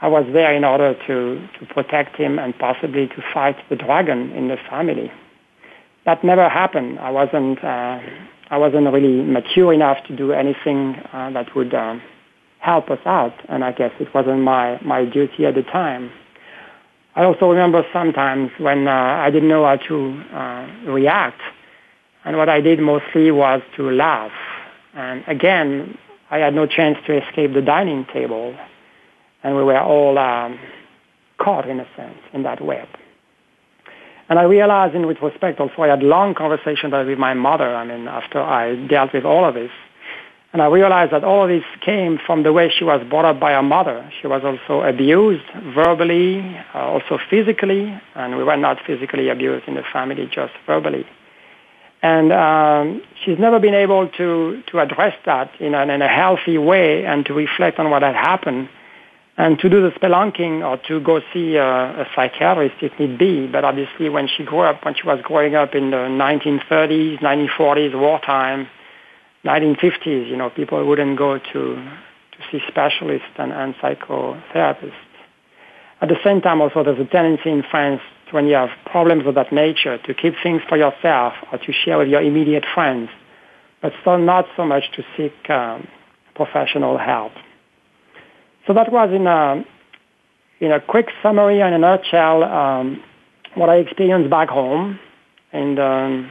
[0.00, 4.30] I was there in order to, to protect him and possibly to fight the dragon
[4.30, 5.10] in the family.
[6.06, 7.00] That never happened.
[7.00, 8.00] I wasn't, uh,
[8.50, 11.96] I wasn't really mature enough to do anything uh, that would uh,
[12.60, 16.12] help us out, and I guess it wasn't my, my duty at the time.
[17.16, 21.40] I also remember sometimes when uh, I didn't know how to uh, react,
[22.24, 24.32] and what I did mostly was to laugh.
[24.94, 25.98] And again,
[26.30, 28.56] I had no chance to escape the dining table
[29.42, 30.58] and we were all um,
[31.38, 32.88] caught in a sense in that web.
[34.28, 38.08] And I realized in retrospect also I had long conversations with my mother, I mean,
[38.08, 39.70] after I dealt with all of this.
[40.52, 43.38] And I realized that all of this came from the way she was brought up
[43.38, 44.10] by her mother.
[44.20, 46.40] She was also abused verbally,
[46.74, 51.06] uh, also physically, and we were not physically abused in the family, just verbally.
[52.00, 56.56] And um, she's never been able to, to address that in, an, in a healthy
[56.56, 58.68] way and to reflect on what had happened
[59.38, 63.46] and to do the spelunking or to go see a, a psychiatrist if need be.
[63.46, 67.98] But obviously, when she grew up, when she was growing up in the 1930s, 1940s,
[67.98, 68.68] wartime,
[69.44, 74.92] 1950s, you know, people wouldn't go to to see specialists and, and psychotherapists.
[76.00, 78.00] At the same time, also, there's a tendency in France
[78.32, 81.98] when you have problems of that nature to keep things for yourself or to share
[81.98, 83.08] with your immediate friends,
[83.82, 85.88] but still not so much to seek um,
[86.34, 87.32] professional help.
[88.68, 89.64] So that was in a,
[90.60, 93.02] in a quick summary and a nutshell um,
[93.54, 95.00] what I experienced back home
[95.54, 96.28] in the,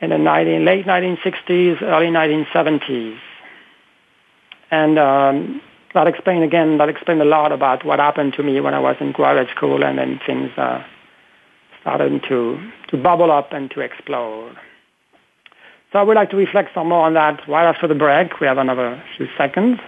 [0.00, 3.18] in the 19, late 1960s, early 1970s.
[4.70, 5.60] And um,
[5.92, 8.96] that explained again, that explained a lot about what happened to me when I was
[8.98, 10.82] in graduate school and then things uh,
[11.82, 14.56] started to, to bubble up and to explode.
[15.92, 18.40] So I would like to reflect some more on that right after the break.
[18.40, 19.80] We have another few seconds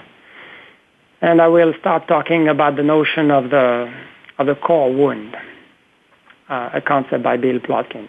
[1.21, 3.93] and I will start talking about the notion of the
[4.39, 5.37] of the core wound,
[6.49, 8.09] uh, a concept by Bill Plotkin.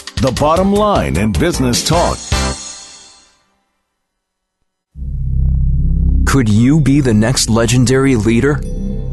[0.21, 2.15] the bottom line in business talk.
[6.27, 8.61] Could you be the next legendary leader?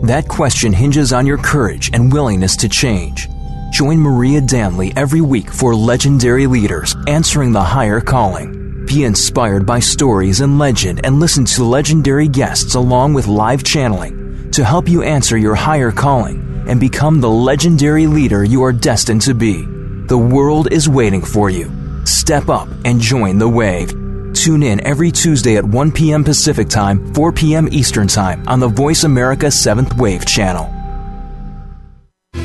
[0.02, 3.26] That question hinges on your courage and willingness to change.
[3.72, 8.84] Join Maria Danley every week for Legendary Leaders Answering the Higher Calling.
[8.84, 14.50] Be inspired by stories and legend and listen to legendary guests along with live channeling
[14.50, 19.22] to help you answer your higher calling and become the legendary leader you are destined
[19.22, 19.77] to be.
[20.08, 21.70] The world is waiting for you.
[22.06, 23.90] Step up and join the wave.
[24.32, 26.24] Tune in every Tuesday at 1 p.m.
[26.24, 27.68] Pacific Time, 4 p.m.
[27.70, 30.64] Eastern Time on the Voice America 7th Wave channel.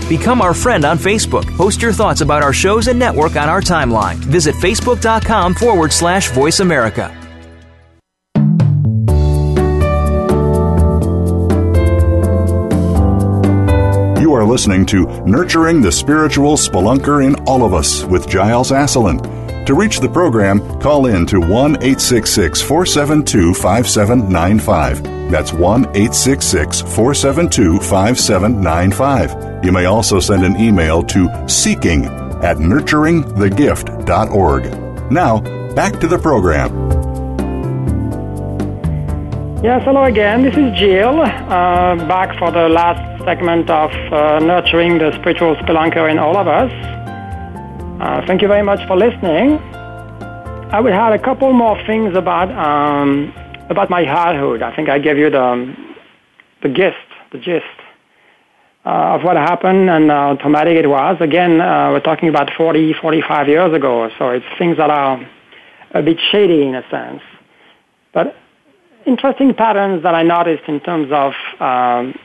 [0.09, 1.45] Become our friend on Facebook.
[1.55, 4.15] Post your thoughts about our shows and network on our timeline.
[4.15, 7.17] Visit facebook.com forward slash voice America.
[14.53, 19.65] Listening to Nurturing the Spiritual Spelunker in All of Us with Gilles Asselin.
[19.65, 25.31] To reach the program, call in to 1 866 472 5795.
[25.31, 29.65] That's 1 866 472 5795.
[29.65, 35.11] You may also send an email to seeking at nurturingthegift.org.
[35.11, 35.39] Now,
[35.73, 36.69] back to the program.
[39.63, 40.43] Yes, hello again.
[40.43, 46.09] This is Gilles, uh, back for the last segment of uh, Nurturing the Spiritual Spelunker
[46.11, 46.71] in All of Us.
[48.01, 49.59] Uh, thank you very much for listening.
[50.71, 53.33] I will have a couple more things about um,
[53.69, 54.61] about my childhood.
[54.61, 55.73] I think I gave you the
[56.63, 57.77] the gist, the gist
[58.85, 61.17] uh, of what happened and how traumatic it was.
[61.21, 65.25] Again, uh, we're talking about 40, 45 years ago, so it's things that are
[65.91, 67.21] a bit shady in a sense.
[68.13, 68.35] But
[69.05, 72.15] interesting patterns that I noticed in terms of um,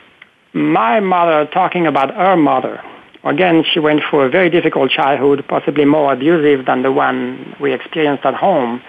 [0.58, 2.82] my mother talking about her mother.
[3.24, 7.72] Again, she went through a very difficult childhood, possibly more abusive than the one we
[7.72, 8.82] experienced at home.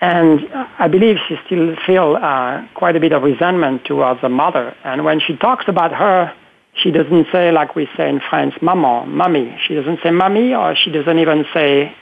[0.00, 4.74] And I believe she still feels uh, quite a bit of resentment towards her mother.
[4.84, 6.32] And when she talks about her,
[6.74, 9.58] she doesn't say, like we say in French, maman, mommy.
[9.66, 11.94] She doesn't say mommy, or she doesn't even say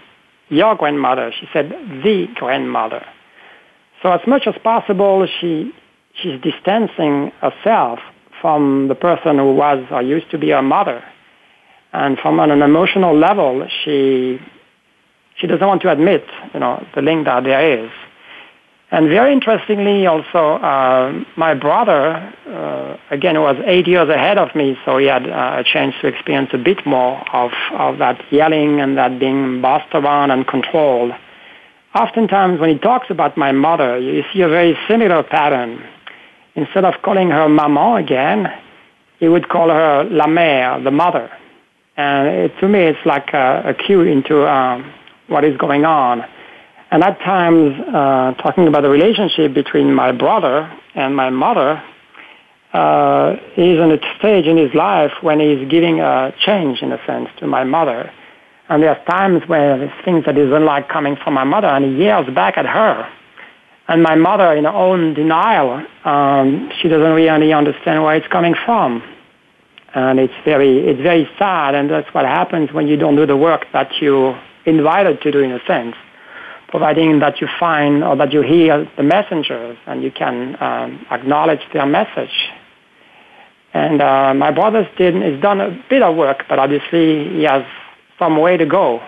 [0.48, 1.32] your grandmother.
[1.38, 3.04] She said the grandmother.
[4.02, 5.72] So as much as possible, she,
[6.14, 7.98] she's distancing herself
[8.40, 11.02] from the person who was or used to be her mother.
[11.92, 14.38] And from an emotional level, she
[15.36, 17.90] she doesn't want to admit, you know, the link that there is.
[18.90, 24.78] And very interestingly, also, uh, my brother, uh, again, was eight years ahead of me,
[24.84, 28.80] so he had uh, a chance to experience a bit more of, of that yelling
[28.80, 31.12] and that being bossed around and controlled.
[31.94, 35.84] Oftentimes, when he talks about my mother, you see a very similar pattern
[36.58, 38.52] instead of calling her maman again,
[39.18, 41.30] he would call her la mère, the mother.
[41.96, 44.92] And it, to me, it's like a, a cue into um,
[45.26, 46.24] what is going on.
[46.90, 51.82] And at times, uh, talking about the relationship between my brother and my mother,
[52.72, 57.04] uh, he's in a stage in his life when he's giving a change, in a
[57.06, 58.12] sense, to my mother.
[58.68, 61.68] And there are times where there's things that he doesn't like coming from my mother,
[61.68, 63.10] and he yells back at her.
[63.88, 68.54] And my mother, in her own denial, um, she doesn't really understand where it's coming
[68.66, 69.02] from.
[69.94, 73.36] And it's very, it's very sad, and that's what happens when you don't do the
[73.36, 75.96] work that you're invited to do in a sense,
[76.68, 81.62] providing that you find or that you hear the messengers and you can um, acknowledge
[81.72, 82.50] their message.
[83.72, 87.64] And uh, my brother has done a bit of work, but obviously he has
[88.18, 89.00] some way to go.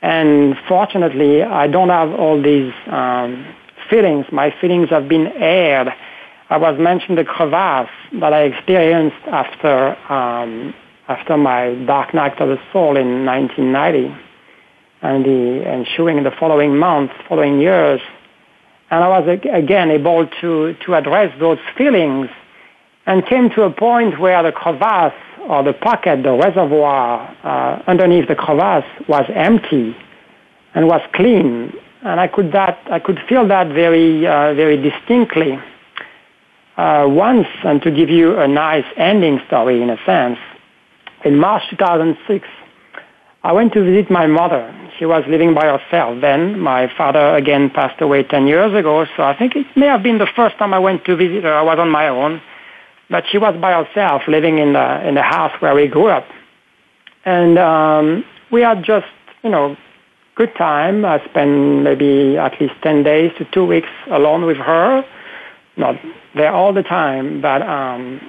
[0.00, 3.46] And fortunately, I don't have all these um,
[3.92, 4.24] feelings.
[4.32, 5.92] My feelings have been aired.
[6.48, 7.90] I was mentioned the crevasse
[8.20, 10.74] that I experienced after um,
[11.08, 14.16] after my dark night of the soul in 1990,
[15.02, 18.00] and the ensuing the following months, following years,
[18.90, 22.28] and I was again able to to address those feelings,
[23.04, 28.26] and came to a point where the crevasse or the pocket, the reservoir uh, underneath
[28.28, 29.94] the crevasse was empty
[30.74, 35.58] and was clean and I could that I could feel that very uh, very distinctly.
[36.76, 40.38] Uh, once, and to give you a nice ending story in a sense,
[41.22, 42.48] in March 2006,
[43.44, 44.74] I went to visit my mother.
[44.98, 46.58] She was living by herself then.
[46.58, 50.18] My father again passed away 10 years ago, so I think it may have been
[50.18, 51.52] the first time I went to visit her.
[51.52, 52.40] I was on my own.
[53.10, 56.26] But she was by herself living in the, in the house where we grew up.
[57.24, 59.06] And um, we had just,
[59.42, 59.76] you know,
[60.34, 61.04] good time.
[61.04, 65.04] I spent maybe at least 10 days to two weeks alone with her.
[65.76, 65.96] Not
[66.34, 68.20] there all the time, but um,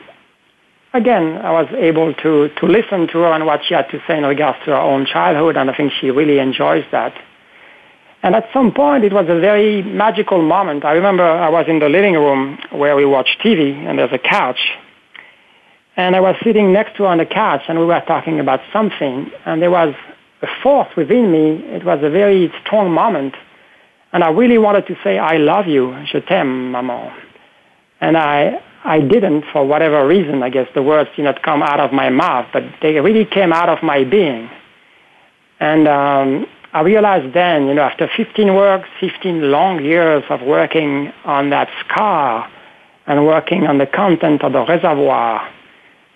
[0.93, 4.17] again, I was able to, to listen to her and what she had to say
[4.17, 7.13] in regards to her own childhood, and I think she really enjoys that.
[8.21, 10.85] And at some point, it was a very magical moment.
[10.85, 14.17] I remember I was in the living room where we watch TV, and there's a
[14.17, 14.71] couch.
[15.97, 18.61] And I was sitting next to her on the couch, and we were talking about
[18.71, 19.93] something, and there was
[20.43, 21.63] a force within me.
[21.75, 23.35] It was a very strong moment.
[24.11, 27.11] And I really wanted to say, I love you, je t'aime, maman.
[27.99, 30.43] And I, I didn't for whatever reason.
[30.43, 33.51] I guess the words did not come out of my mouth, but they really came
[33.51, 34.49] out of my being.
[35.59, 41.13] And um, I realized then, you know, after 15 works, 15 long years of working
[41.23, 42.51] on that scar
[43.07, 45.49] and working on the content of the reservoir,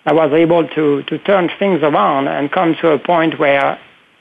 [0.04, 3.78] I was able to, to turn things around and come to a point where,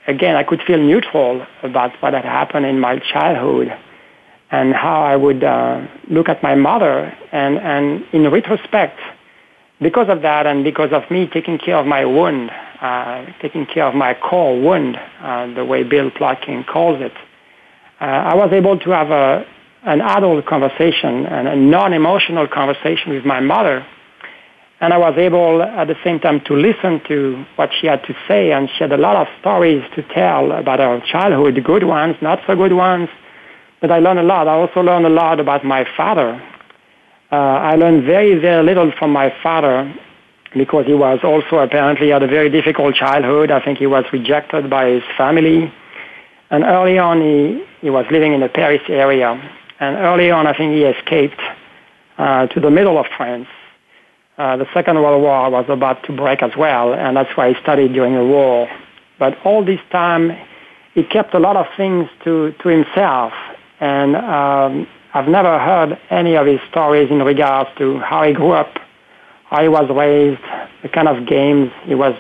[0.08, 3.78] again, I could feel neutral about what had happened in my childhood
[4.50, 7.16] and how I would uh, look at my mother.
[7.32, 9.00] And, and in retrospect,
[9.82, 12.50] because of that and because of me taking care of my wound,
[12.82, 17.14] uh, taking care of my core wound, uh, the way Bill Plotkin calls it,
[18.00, 19.46] uh, I was able to have a,
[19.84, 23.86] an adult conversation and a non-emotional conversation with my mother.
[24.80, 28.16] And I was able at the same time to listen to what she had to
[28.28, 32.16] say, and she had a lot of stories to tell about her childhood, good ones,
[32.22, 33.10] not so good ones,
[33.82, 34.48] but I learned a lot.
[34.48, 36.42] I also learned a lot about my father.
[37.32, 39.94] Uh, I learned very, very little from my father
[40.56, 43.50] because he was also apparently had a very difficult childhood.
[43.52, 45.74] I think he was rejected by his family.
[46.50, 49.30] And early on, he, he was living in the Paris area.
[49.80, 51.42] And early on, I think he escaped
[52.18, 53.48] uh, to the middle of France.
[54.38, 57.60] Uh, the Second World War was about to break as well, and that's why he
[57.62, 58.70] studied during the war.
[59.18, 60.38] But all this time,
[60.94, 63.34] he kept a lot of things to, to himself
[63.80, 68.52] and um, I've never heard any of his stories in regards to how he grew
[68.52, 68.80] up,
[69.46, 70.42] how he was raised,
[70.82, 72.16] the kind of games he was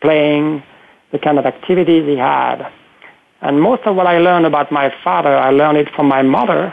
[0.00, 0.62] playing,
[1.10, 2.70] the kind of activities he had.
[3.40, 6.72] And most of what I learned about my father, I learned it from my mother.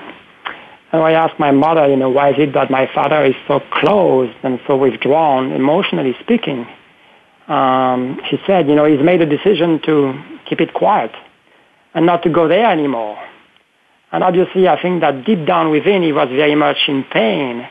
[0.91, 3.59] And I asked my mother, you know, why is it that my father is so
[3.73, 6.67] closed and so withdrawn, emotionally speaking?
[7.47, 11.11] Um, she said, you know, he's made a decision to keep it quiet
[11.93, 13.17] and not to go there anymore.
[14.11, 17.67] And obviously, I think that deep down within, he was very much in pain,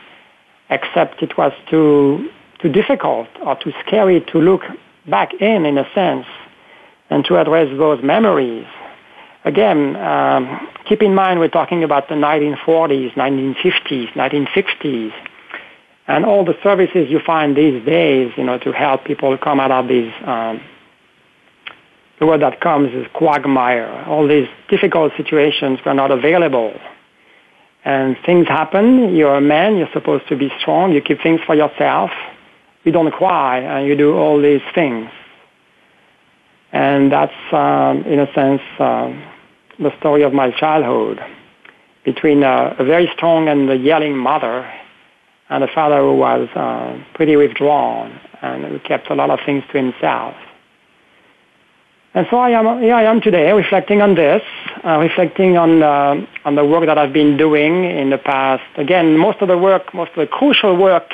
[0.69, 4.61] except it was too, too difficult or too scary to look
[5.07, 6.25] back in, in a sense,
[7.09, 8.65] and to address those memories.
[9.45, 15.13] Again, um, keep in mind we're talking about the 1940s, 1950s, 1960s,
[16.07, 19.71] and all the services you find these days, you know, to help people come out
[19.71, 20.61] of these um,
[22.19, 24.05] the word that comes is quagmire.
[24.05, 26.77] All these difficult situations were not available.
[27.85, 29.15] And things happen.
[29.15, 29.77] You're a man.
[29.77, 30.91] You're supposed to be strong.
[30.91, 32.11] You keep things for yourself.
[32.83, 35.09] You don't cry and you do all these things.
[36.71, 39.11] And that's, um, in a sense, uh,
[39.79, 41.19] the story of my childhood
[42.03, 44.71] between uh, a very strong and a yelling mother
[45.49, 49.63] and a father who was uh, pretty withdrawn and who kept a lot of things
[49.71, 50.35] to himself.
[52.13, 54.41] And so I am, here I am today reflecting on this,
[54.83, 58.63] uh, reflecting on, uh, on the work that I've been doing in the past.
[58.77, 61.11] Again, most of the work, most of the crucial work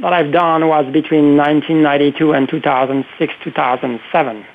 [0.00, 4.46] that I've done was between 1992 and 2006, 2007.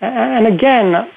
[0.00, 1.08] And again,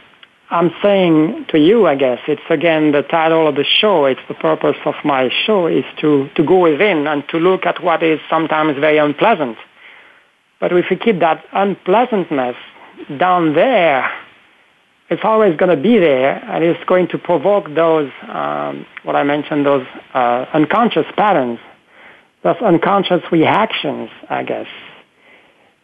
[0.52, 4.36] I'm saying to you, I guess, it's again the title of the show, it's the
[4.36, 8.20] purpose of my show is to, to go within and to look at what is
[8.30, 9.58] sometimes very unpleasant.
[10.60, 12.56] But if we keep that unpleasantness
[13.18, 14.12] down there,
[15.10, 19.24] it's always going to be there, and it's going to provoke those, um, what I
[19.24, 21.60] mentioned, those uh, unconscious patterns,
[22.46, 24.68] those unconscious reactions, I guess.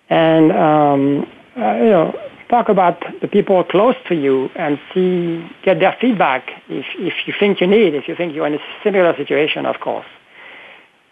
[0.10, 2.16] And, um, uh, you know,
[2.50, 7.34] talk about the people close to you and see, get their feedback if, if you
[7.38, 10.06] think you need, if you think you're in a similar situation, of course.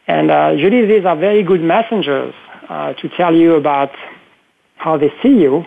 [0.08, 2.34] And uh, usually these are very good messengers
[2.70, 3.91] uh, to tell you about
[4.78, 5.66] how they see you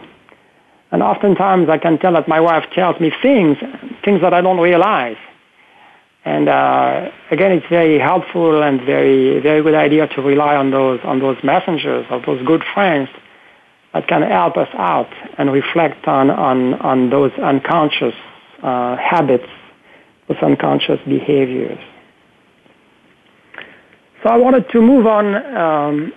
[0.93, 3.57] and oftentimes I can tell that my wife tells me things,
[4.05, 5.17] things that I don't realize.
[6.25, 11.01] And uh, again, it's very helpful and very, very good idea to rely on those,
[11.03, 13.09] on those messengers, of those good friends,
[13.93, 18.15] that can help us out and reflect on, on, on those unconscious
[18.63, 19.49] uh, habits,
[20.29, 21.79] those unconscious behaviors.
[24.23, 26.13] So I wanted to move on um,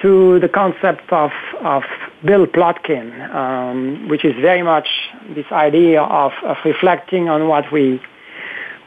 [0.00, 1.82] to the concept of, of
[2.24, 4.88] Bill Plotkin, um, which is very much
[5.34, 8.00] this idea of, of, reflecting on what we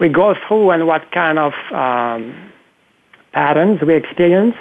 [0.02, 2.52] we go through and what kind of um,
[3.34, 4.56] patterns we experience.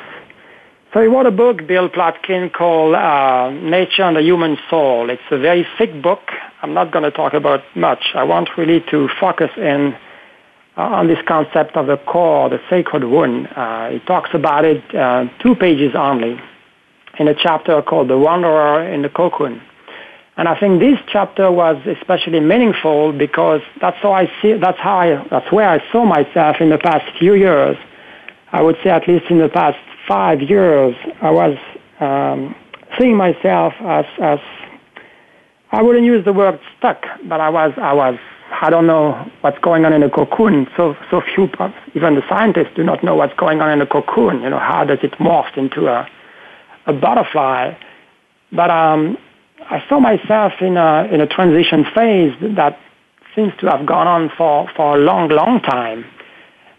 [0.93, 5.09] So he wrote a book, Bill Plotkin, called uh, Nature and the Human Soul.
[5.09, 6.21] It's a very thick book.
[6.63, 8.11] I'm not going to talk about much.
[8.15, 9.97] I want really to focus in
[10.77, 13.49] uh, on this concept of the core, the sacred wound.
[13.57, 16.39] Uh, he talks about it uh, two pages only
[17.19, 19.63] in a chapter called The Wanderer in the Cocoon.
[20.41, 24.99] And I think this chapter was especially meaningful because that's how I see, that's how
[25.01, 27.77] I, that's where I saw myself in the past few years.
[28.51, 29.77] I would say at least in the past
[30.09, 31.59] five years, I was
[32.01, 32.57] um,
[32.99, 34.39] seeing myself as, as
[35.73, 38.19] I wouldn't use the word stuck, but I was, I was
[38.63, 40.69] I don't know what's going on in a cocoon.
[40.75, 41.51] So, so few,
[41.95, 44.41] even the scientists do not know what's going on in a cocoon.
[44.41, 46.09] You know, how does it morph into a,
[46.87, 47.75] a butterfly?
[48.53, 49.19] But um,
[49.69, 52.79] I saw myself in a, in a transition phase that
[53.35, 56.05] seems to have gone on for, for a long, long time.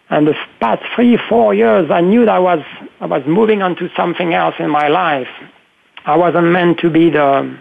[0.10, 2.60] And the past three, four years, I knew that I was,
[3.00, 5.30] I was moving on to something else in my life.
[6.06, 7.58] I wasn't meant to be the,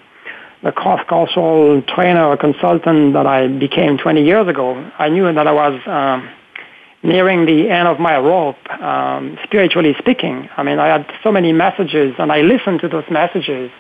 [0.63, 5.53] the cross-cultural trainer or consultant that I became 20 years ago, I knew that I
[5.53, 6.29] was um,
[7.03, 10.49] nearing the end of my rope, um, spiritually speaking.
[10.57, 13.71] I mean, I had so many messages, and I listened to those messages.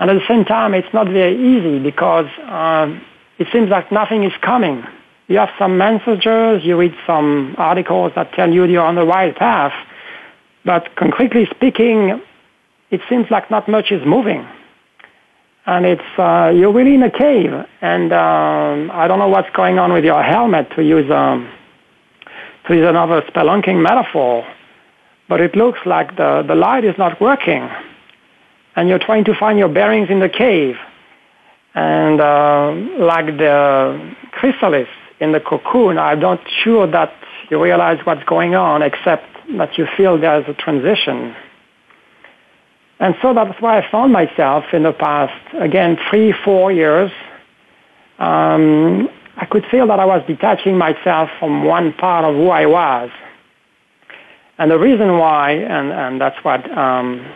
[0.00, 3.00] And at the same time, it's not very easy because um,
[3.38, 4.82] it seems like nothing is coming.
[5.28, 9.36] You have some messages, you read some articles that tell you you're on the right
[9.36, 9.74] path,
[10.64, 12.20] but concretely speaking,
[12.90, 14.44] it seems like not much is moving
[15.66, 19.78] and it's uh, you're really in a cave, and um, I don't know what's going
[19.78, 21.48] on with your helmet to use um,
[22.66, 24.46] to use another spelunking metaphor,
[25.28, 27.68] but it looks like the the light is not working,
[28.80, 30.74] and you're trying to find your bearings in the cave,
[31.74, 34.88] and uh, like the chrysalis
[35.20, 37.12] in the cocoon, I'm not sure that
[37.50, 39.26] you realize what's going on, except
[39.58, 41.36] that you feel there's a transition.
[43.00, 47.10] And so that's why I found myself in the past, again, three, four years.
[48.18, 52.64] Um, I could feel that I was detaching myself from one part of who I
[52.64, 53.10] was.
[54.56, 57.30] And the reason why, and, and that's what um,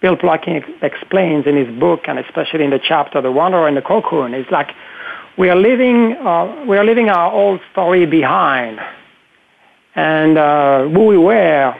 [0.00, 3.82] Bill Plotkin explains in his book, and especially in the chapter "The Wanderer in the
[3.82, 4.70] Cocoon," is like
[5.36, 8.80] we are living uh, we are leaving our old story behind,
[9.94, 11.74] and uh, who we were,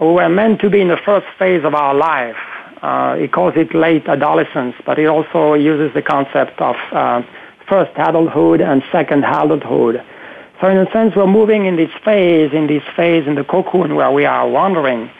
[0.00, 2.36] we were meant to be in the first phase of our life,
[2.82, 7.22] uh, he calls it late adolescence, but he also uses the concept of uh,
[7.68, 10.04] first adulthood and second adulthood.
[10.60, 13.94] So in a sense, we're moving in this phase, in this phase in the cocoon
[13.94, 15.10] where we are wandering.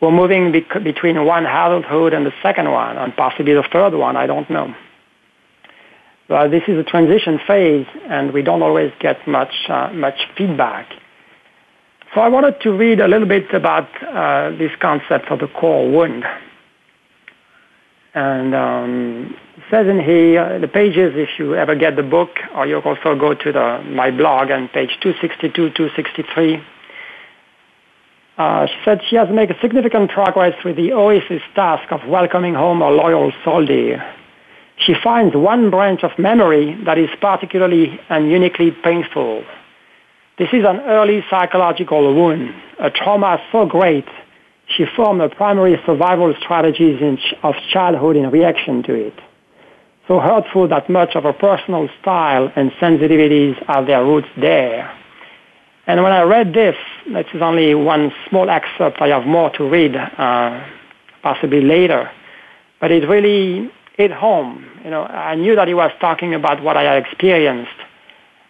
[0.00, 4.16] We're moving bec- between one adulthood and the second one, and possibly the third one,
[4.16, 4.74] I don't know.
[6.28, 10.86] But this is a transition phase, and we don't always get much, uh, much feedback.
[12.14, 15.90] So I wanted to read a little bit about uh, this concept of the core
[15.90, 16.24] wound.
[18.14, 22.66] And um, it says in here, the pages, if you ever get the book, or
[22.66, 26.62] you also go to the, my blog and page 262, 263,
[28.40, 32.80] uh, she said she has made significant progress with the OASIS task of welcoming home
[32.80, 34.02] a loyal soldier.
[34.78, 39.44] She finds one branch of memory that is particularly and uniquely painful.
[40.38, 44.08] This is an early psychological wound, a trauma so great
[44.74, 49.14] she formed a primary survival strategies in, of childhood in reaction to it.
[50.08, 54.96] So hurtful that much of her personal style and sensitivities have their roots there.
[55.86, 56.76] And when I read this,
[57.06, 60.64] this is only one small excerpt, I have more to read, uh,
[61.22, 62.10] possibly later,
[62.80, 64.66] but it really hit home.
[64.84, 67.78] You know, I knew that he was talking about what I had experienced.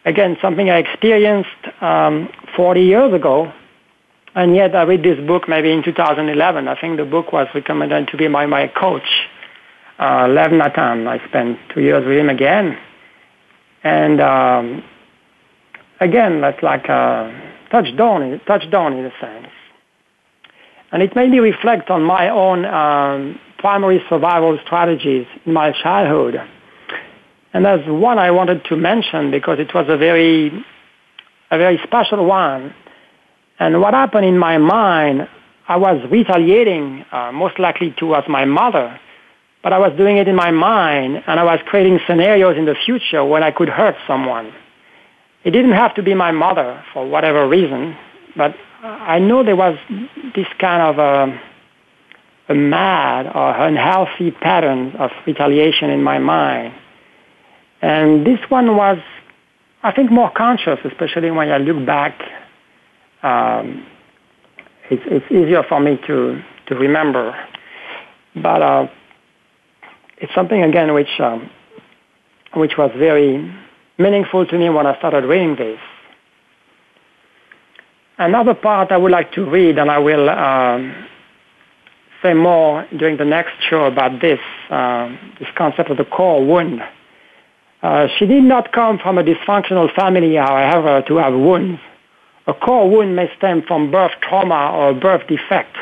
[0.04, 3.52] Again, something I experienced um, 40 years ago,
[4.34, 6.68] and yet I read this book maybe in 2011.
[6.68, 9.08] I think the book was recommended to be by my coach,
[9.98, 11.06] uh, Lev Natan.
[11.06, 12.78] I spent two years with him again.
[13.82, 14.84] And um,
[16.00, 17.32] again, that's like a
[17.70, 19.48] touchdown, touchdown in a sense.
[20.92, 26.40] And it made me reflect on my own um, primary survival strategies in my childhood.
[27.52, 30.48] And there's one I wanted to mention because it was a very,
[31.50, 32.74] a very special one
[33.60, 35.28] and what happened in my mind,
[35.68, 38.98] I was retaliating, uh, most likely towards my mother,
[39.62, 42.74] but I was doing it in my mind and I was creating scenarios in the
[42.74, 44.50] future when I could hurt someone.
[45.44, 47.96] It didn't have to be my mother for whatever reason,
[48.36, 49.76] but I know there was
[50.34, 51.40] this kind of a,
[52.48, 56.74] a mad or unhealthy pattern of retaliation in my mind.
[57.82, 58.98] And this one was,
[59.82, 62.20] I think, more conscious, especially when I look back.
[63.22, 63.86] Um,
[64.90, 67.34] it's, it's easier for me to, to remember.
[68.34, 68.86] But uh,
[70.18, 71.50] it's something again which um,
[72.54, 73.52] which was very
[74.00, 75.78] meaningful to me when I started reading this.
[78.18, 81.06] Another part I would like to read, and I will um,
[82.22, 84.40] say more during the next show about this
[84.70, 86.82] uh, this concept of the core wound.
[87.82, 91.80] Uh, she did not come from a dysfunctional family, however, to have wounds.
[92.46, 95.76] A core wound may stem from birth trauma or birth defect,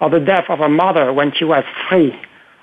[0.00, 2.14] or the death of a mother when she was free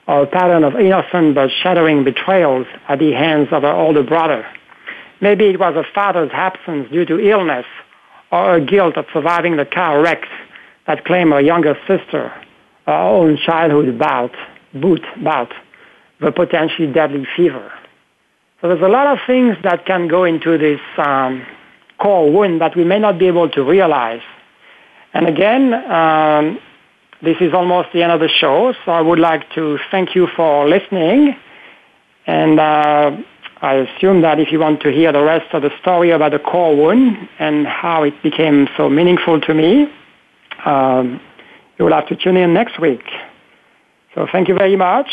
[0.07, 4.45] or a pattern of innocent but shattering betrayals at the hands of her older brother.
[5.21, 7.65] Maybe it was a father's absence due to illness
[8.31, 10.23] or a guilt of surviving the car wreck
[10.85, 12.29] that claimed her younger sister,
[12.85, 14.31] her own childhood bout,
[14.73, 15.53] boot bout,
[16.19, 17.71] the potentially deadly fever.
[18.61, 21.45] So there's a lot of things that can go into this um,
[21.99, 24.21] core wound that we may not be able to realize.
[25.13, 26.59] And again, um,
[27.21, 30.27] this is almost the end of the show, so I would like to thank you
[30.35, 31.35] for listening.
[32.25, 33.17] And uh,
[33.61, 36.39] I assume that if you want to hear the rest of the story about the
[36.39, 39.91] core wound and how it became so meaningful to me,
[40.65, 41.19] um,
[41.77, 43.03] you will have to tune in next week.
[44.13, 45.09] So thank you very much.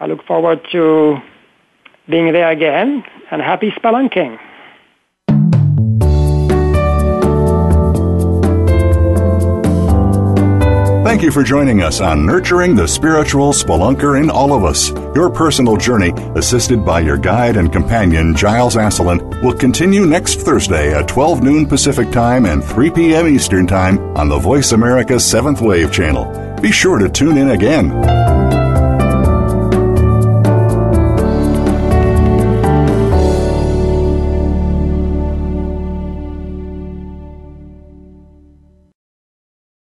[0.00, 1.18] I look forward to
[2.08, 4.38] being there again, and happy spelunking.
[11.06, 14.90] Thank you for joining us on Nurturing the Spiritual Spelunker in All of Us.
[15.14, 20.92] Your personal journey, assisted by your guide and companion, Gilles Asselin, will continue next Thursday
[20.92, 23.28] at 12 noon Pacific Time and 3 p.m.
[23.28, 26.26] Eastern Time on the Voice America 7th Wave channel.
[26.60, 28.45] Be sure to tune in again.